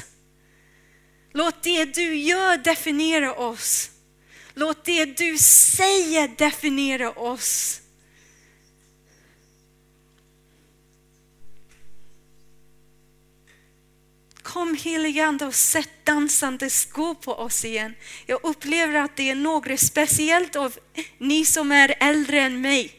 Låt 1.33 1.63
det 1.63 1.85
du 1.85 2.17
gör 2.17 2.57
definiera 2.57 3.35
oss. 3.35 3.91
Låt 4.55 4.85
det 4.85 5.05
du 5.05 5.39
säger 5.39 6.29
definiera 6.29 7.11
oss. 7.11 7.81
Kom 14.45 14.75
heligande 14.75 15.47
och 15.47 15.55
sätt 15.55 15.91
dansande 16.05 16.71
skor 16.71 17.15
på 17.15 17.35
oss 17.35 17.65
igen. 17.65 17.95
Jag 18.27 18.41
upplever 18.43 18.95
att 18.95 19.17
det 19.17 19.31
är 19.31 19.35
några 19.35 19.77
speciellt 19.77 20.57
av 20.57 20.79
ni 21.19 21.45
som 21.45 21.73
är 21.73 21.95
äldre 22.01 22.41
än 22.41 22.61
mig. 22.61 22.93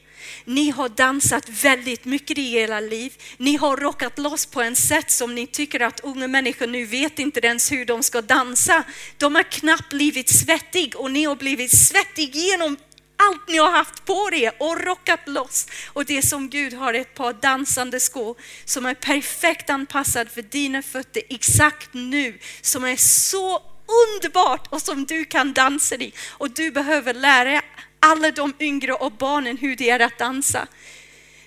Ni 0.46 0.70
har 0.70 0.90
dansat 0.90 1.50
väldigt 1.50 2.06
mycket 2.06 2.38
i 2.38 2.56
era 2.56 2.80
liv. 2.80 3.14
Ni 3.38 3.56
har 3.56 3.78
rockat 3.78 4.20
loss 4.20 4.46
på 4.46 4.62
en 4.62 4.76
sätt 4.76 5.12
som 5.12 5.36
ni 5.36 5.48
tycker 5.48 5.80
att 5.80 6.00
unga 6.00 6.28
människor 6.28 6.68
nu 6.68 6.86
vet 6.86 7.20
inte 7.20 7.40
ens 7.40 7.72
hur 7.72 7.86
de 7.86 8.04
ska 8.04 8.22
dansa. 8.22 8.84
De 9.18 9.36
har 9.36 9.44
knappt 9.44 9.90
blivit 9.90 10.30
svettig 10.30 10.96
och 10.96 11.12
ni 11.12 11.24
har 11.24 11.36
blivit 11.36 11.78
svettig 11.78 12.36
genom 12.36 12.78
allt 13.18 13.48
ni 13.48 13.58
har 13.58 13.72
haft 13.72 14.06
på 14.06 14.30
er 14.34 14.54
och 14.60 14.82
rockat 14.82 15.28
loss. 15.28 15.68
Och 15.94 16.06
det 16.06 16.22
som 16.22 16.50
Gud 16.50 16.74
har 16.74 16.94
ett 16.94 17.14
par 17.14 17.34
dansande 17.34 18.00
skor 18.00 18.38
som 18.66 18.86
är 18.86 18.94
perfekt 18.94 19.70
anpassad 19.70 20.30
för 20.30 20.42
dina 20.42 20.82
fötter 20.82 21.24
exakt 21.30 21.90
nu. 21.94 22.40
Som 22.62 22.84
är 22.84 22.96
så 22.96 23.64
underbart 23.88 24.68
och 24.70 24.82
som 24.82 25.06
du 25.06 25.26
kan 25.26 25.54
dansa 25.54 25.96
i. 25.96 26.14
Och 26.30 26.52
du 26.52 26.72
behöver 26.72 27.14
lära 27.14 27.62
alla 28.00 28.32
de 28.32 28.54
yngre 28.60 28.94
och 28.94 29.12
barnen 29.12 29.58
hur 29.58 29.76
det 29.76 29.90
är 29.90 30.00
att 30.00 30.18
dansa. 30.18 30.68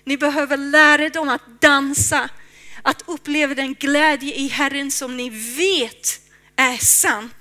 Ni 0.05 0.17
behöver 0.17 0.57
lära 0.57 1.09
dem 1.09 1.29
att 1.29 1.61
dansa, 1.61 2.29
att 2.83 3.03
uppleva 3.07 3.55
den 3.55 3.75
glädje 3.75 4.35
i 4.35 4.49
Herren 4.49 4.91
som 4.91 5.17
ni 5.17 5.31
vet 5.31 6.21
är 6.57 6.77
sant. 6.77 7.38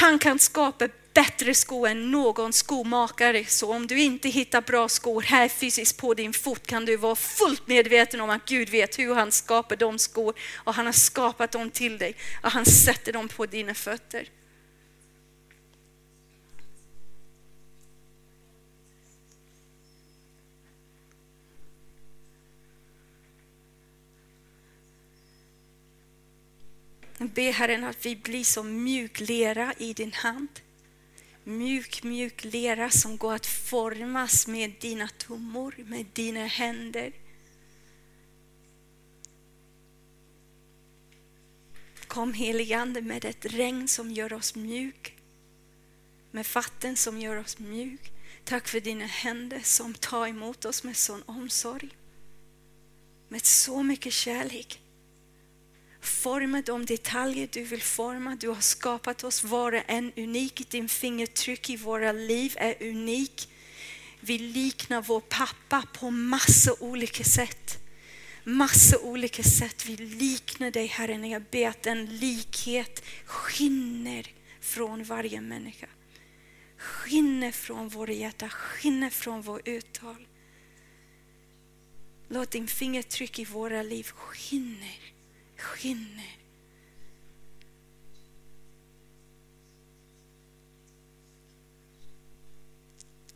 Han 0.00 0.18
kan 0.18 0.38
skapa 0.38 0.88
bättre 1.14 1.54
skor 1.54 1.88
än 1.88 2.10
någon 2.10 2.52
skomakare. 2.52 3.44
Så 3.44 3.72
om 3.72 3.86
du 3.86 4.00
inte 4.00 4.28
hittar 4.28 4.60
bra 4.60 4.88
skor 4.88 5.22
här 5.22 5.48
fysiskt 5.48 5.96
på 5.96 6.14
din 6.14 6.32
fot 6.32 6.66
kan 6.66 6.84
du 6.84 6.96
vara 6.96 7.16
fullt 7.16 7.68
medveten 7.68 8.20
om 8.20 8.30
att 8.30 8.48
Gud 8.48 8.68
vet 8.68 8.98
hur 8.98 9.14
han 9.14 9.32
skapar 9.32 9.76
de 9.76 9.98
skor 9.98 10.34
och 10.54 10.74
han 10.74 10.86
har 10.86 10.92
skapat 10.92 11.52
dem 11.52 11.70
till 11.70 11.98
dig 11.98 12.16
och 12.42 12.50
han 12.50 12.66
sätter 12.66 13.12
dem 13.12 13.28
på 13.28 13.46
dina 13.46 13.74
fötter. 13.74 14.28
Be 27.28 27.50
Herren 27.50 27.84
att 27.84 28.06
vi 28.06 28.16
blir 28.16 28.44
som 28.44 28.82
mjuk 28.84 29.20
lera 29.20 29.74
i 29.78 29.92
din 29.92 30.12
hand. 30.12 30.48
Mjuk, 31.44 32.02
mjuk 32.02 32.44
lera 32.44 32.90
som 32.90 33.16
går 33.16 33.34
att 33.34 33.46
formas 33.46 34.46
med 34.46 34.72
dina 34.80 35.08
tummor, 35.08 35.74
med 35.78 36.06
dina 36.12 36.46
händer. 36.46 37.12
Kom 42.06 42.32
heligande 42.32 43.00
med 43.00 43.24
ett 43.24 43.44
regn 43.44 43.88
som 43.88 44.10
gör 44.10 44.32
oss 44.32 44.54
mjuk. 44.54 45.16
Med 46.30 46.46
vatten 46.54 46.96
som 46.96 47.20
gör 47.20 47.36
oss 47.36 47.58
mjuk. 47.58 48.12
Tack 48.44 48.68
för 48.68 48.80
dina 48.80 49.06
händer 49.06 49.60
som 49.64 49.94
tar 49.94 50.26
emot 50.26 50.64
oss 50.64 50.84
med 50.84 50.96
sån 50.96 51.22
omsorg. 51.26 51.88
Med 53.28 53.44
så 53.44 53.82
mycket 53.82 54.12
kärlek. 54.12 54.80
Forma 56.00 56.62
de 56.62 56.84
detaljer 56.86 57.48
du 57.52 57.62
vill 57.64 57.82
forma. 57.82 58.36
Du 58.36 58.48
har 58.48 58.60
skapat 58.60 59.24
oss 59.24 59.44
var 59.44 59.72
och 59.72 59.82
en 59.86 60.12
unik. 60.16 60.70
Din 60.70 60.88
fingertryck 60.88 61.70
i 61.70 61.76
våra 61.76 62.12
liv 62.12 62.54
är 62.56 62.82
unik. 62.82 63.48
Vi 64.20 64.38
liknar 64.38 65.02
vår 65.02 65.20
pappa 65.20 65.82
på 65.92 66.10
massa 66.10 66.74
olika 66.80 67.24
sätt. 67.24 67.78
Massa 68.44 68.98
olika 68.98 69.42
sätt. 69.42 69.86
Vi 69.86 69.96
liknar 69.96 70.70
dig 70.70 70.86
Herre. 70.86 71.28
Jag 71.28 71.42
ber 71.42 71.68
att 71.68 71.82
den 71.82 72.06
likhet 72.06 73.04
skinner 73.24 74.26
från 74.60 75.04
varje 75.04 75.40
människa. 75.40 75.86
Skinner 76.76 77.52
från 77.52 77.88
våra 77.88 78.12
hjärta, 78.12 78.48
skinner 78.48 79.10
från 79.10 79.42
vår 79.42 79.62
uttal. 79.64 80.26
Låt 82.28 82.50
din 82.50 82.68
fingertryck 82.68 83.38
i 83.38 83.44
våra 83.44 83.82
liv 83.82 84.10
skinner 84.14 84.98
skinner. 85.60 86.36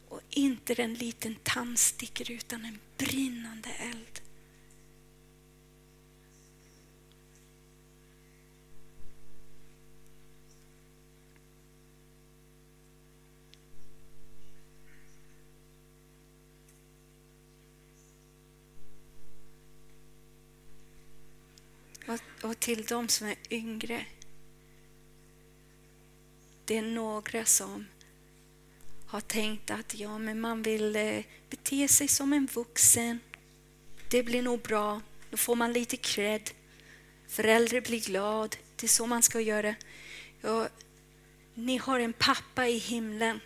Och 0.09 0.21
inte 0.31 0.75
en 0.75 0.95
liten 0.95 1.37
tandstickare 1.43 2.33
utan 2.33 2.65
en 2.65 2.79
brinnande 2.99 3.71
eld. 3.71 4.24
Och, 22.07 22.49
och 22.51 22.61
till 22.61 22.85
de 22.85 23.09
som 23.09 23.27
är 23.27 23.37
yngre. 23.51 24.07
Det 26.65 26.77
är 26.77 26.83
några 26.83 27.45
som 27.45 27.87
har 29.07 29.21
tänkt 29.21 29.71
att 29.71 29.95
ja, 29.95 30.19
men 30.19 30.41
man 30.41 30.63
vill 30.63 30.97
eh, 30.97 31.25
bete 31.51 31.89
sig 31.89 32.09
som 32.09 32.33
en 32.33 32.47
vuxen. 32.47 33.21
Det 34.11 34.23
blir 34.23 34.43
nog 34.43 34.61
bra. 34.61 35.01
Då 35.31 35.37
får 35.37 35.57
man 35.57 35.73
lite 35.73 35.97
cred. 35.97 36.51
Föräldrar 37.29 37.81
blir 37.81 38.01
glad. 38.01 38.57
Det 38.77 38.87
är 38.87 38.89
så 38.89 39.07
man 39.07 39.23
ska 39.23 39.41
göra. 39.41 39.75
Ja, 40.41 40.69
ni 41.55 41.77
har 41.77 42.01
en 42.01 42.13
pappa 42.13 42.69
i 42.69 42.79
himlen. 42.79 43.41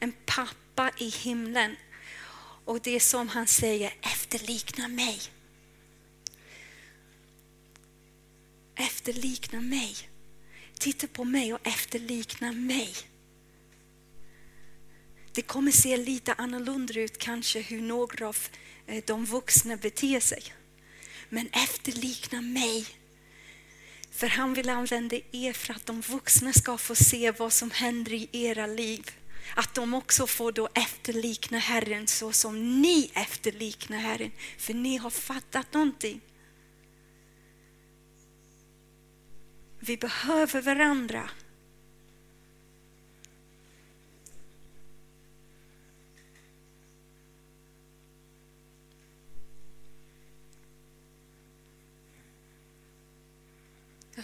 En 0.00 0.12
pappa 0.26 0.90
i 0.98 1.08
himlen. 1.08 1.76
Och 2.64 2.80
det 2.80 2.90
är 2.90 3.00
som 3.00 3.28
han 3.28 3.46
säger, 3.46 3.94
efterlikna 4.00 4.88
mig. 4.88 5.20
Efterlikna 8.76 9.60
mig. 9.60 9.96
Titta 10.78 11.06
på 11.06 11.24
mig 11.24 11.54
och 11.54 11.66
efterlikna 11.66 12.52
mig. 12.52 12.94
Det 15.32 15.42
kommer 15.42 15.70
se 15.70 15.96
lite 15.96 16.32
annorlunda 16.32 17.00
ut 17.00 17.18
kanske 17.18 17.60
hur 17.60 17.80
några 17.80 18.28
av 18.28 18.36
eh, 18.86 19.04
de 19.06 19.24
vuxna 19.24 19.76
beter 19.76 20.20
sig. 20.20 20.42
Men 21.28 21.48
efterlikna 21.48 22.40
mig. 22.40 22.86
För 24.10 24.26
han 24.26 24.54
vill 24.54 24.68
använda 24.68 25.16
er 25.32 25.52
för 25.52 25.74
att 25.74 25.86
de 25.86 26.00
vuxna 26.00 26.52
ska 26.52 26.78
få 26.78 26.94
se 26.94 27.30
vad 27.30 27.52
som 27.52 27.70
händer 27.70 28.12
i 28.12 28.28
era 28.32 28.66
liv. 28.66 29.10
Att 29.56 29.74
de 29.74 29.94
också 29.94 30.26
får 30.26 30.52
då 30.52 30.68
efterlikna 30.74 31.58
Herren 31.58 32.06
så 32.06 32.32
som 32.32 32.80
ni 32.82 33.10
efterliknar 33.14 33.98
Herren. 33.98 34.30
För 34.58 34.74
ni 34.74 34.96
har 34.96 35.10
fattat 35.10 35.74
någonting. 35.74 36.20
Vi 39.86 39.96
behöver 39.96 40.62
varandra. 40.62 41.30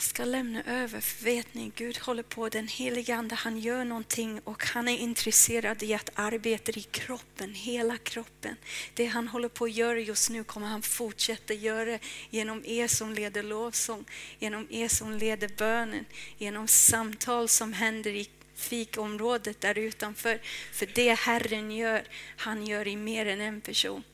Jag 0.00 0.04
ska 0.04 0.24
lämna 0.24 0.62
över, 0.62 1.00
för 1.00 1.24
vet 1.24 1.54
ni, 1.54 1.72
Gud 1.76 1.98
håller 1.98 2.22
på, 2.22 2.48
den 2.48 2.68
helige 2.68 3.16
Ande, 3.16 3.34
han 3.34 3.58
gör 3.58 3.84
någonting 3.84 4.40
och 4.44 4.64
han 4.64 4.88
är 4.88 4.98
intresserad 4.98 5.82
i 5.82 5.94
att 5.94 6.10
arbeta 6.14 6.72
i 6.72 6.82
kroppen, 6.82 7.54
hela 7.54 7.96
kroppen. 7.96 8.56
Det 8.94 9.06
han 9.06 9.28
håller 9.28 9.48
på 9.48 9.64
att 9.64 9.72
göra 9.72 9.98
just 9.98 10.30
nu 10.30 10.44
kommer 10.44 10.66
han 10.66 10.82
fortsätta 10.82 11.54
göra 11.54 11.98
genom 12.30 12.62
er 12.64 12.88
som 12.88 13.14
leder 13.14 13.42
lovsång, 13.42 14.04
genom 14.38 14.66
er 14.70 14.88
som 14.88 15.12
leder 15.12 15.48
bönen, 15.48 16.04
genom 16.38 16.68
samtal 16.68 17.48
som 17.48 17.72
händer 17.72 18.10
i 18.10 18.28
fikområdet 18.54 19.60
där 19.60 19.78
utanför. 19.78 20.40
För 20.72 20.86
det 20.94 21.14
Herren 21.14 21.70
gör, 21.70 22.02
han 22.36 22.66
gör 22.66 22.88
i 22.88 22.96
mer 22.96 23.26
än 23.26 23.40
en 23.40 23.60
person. 23.60 24.04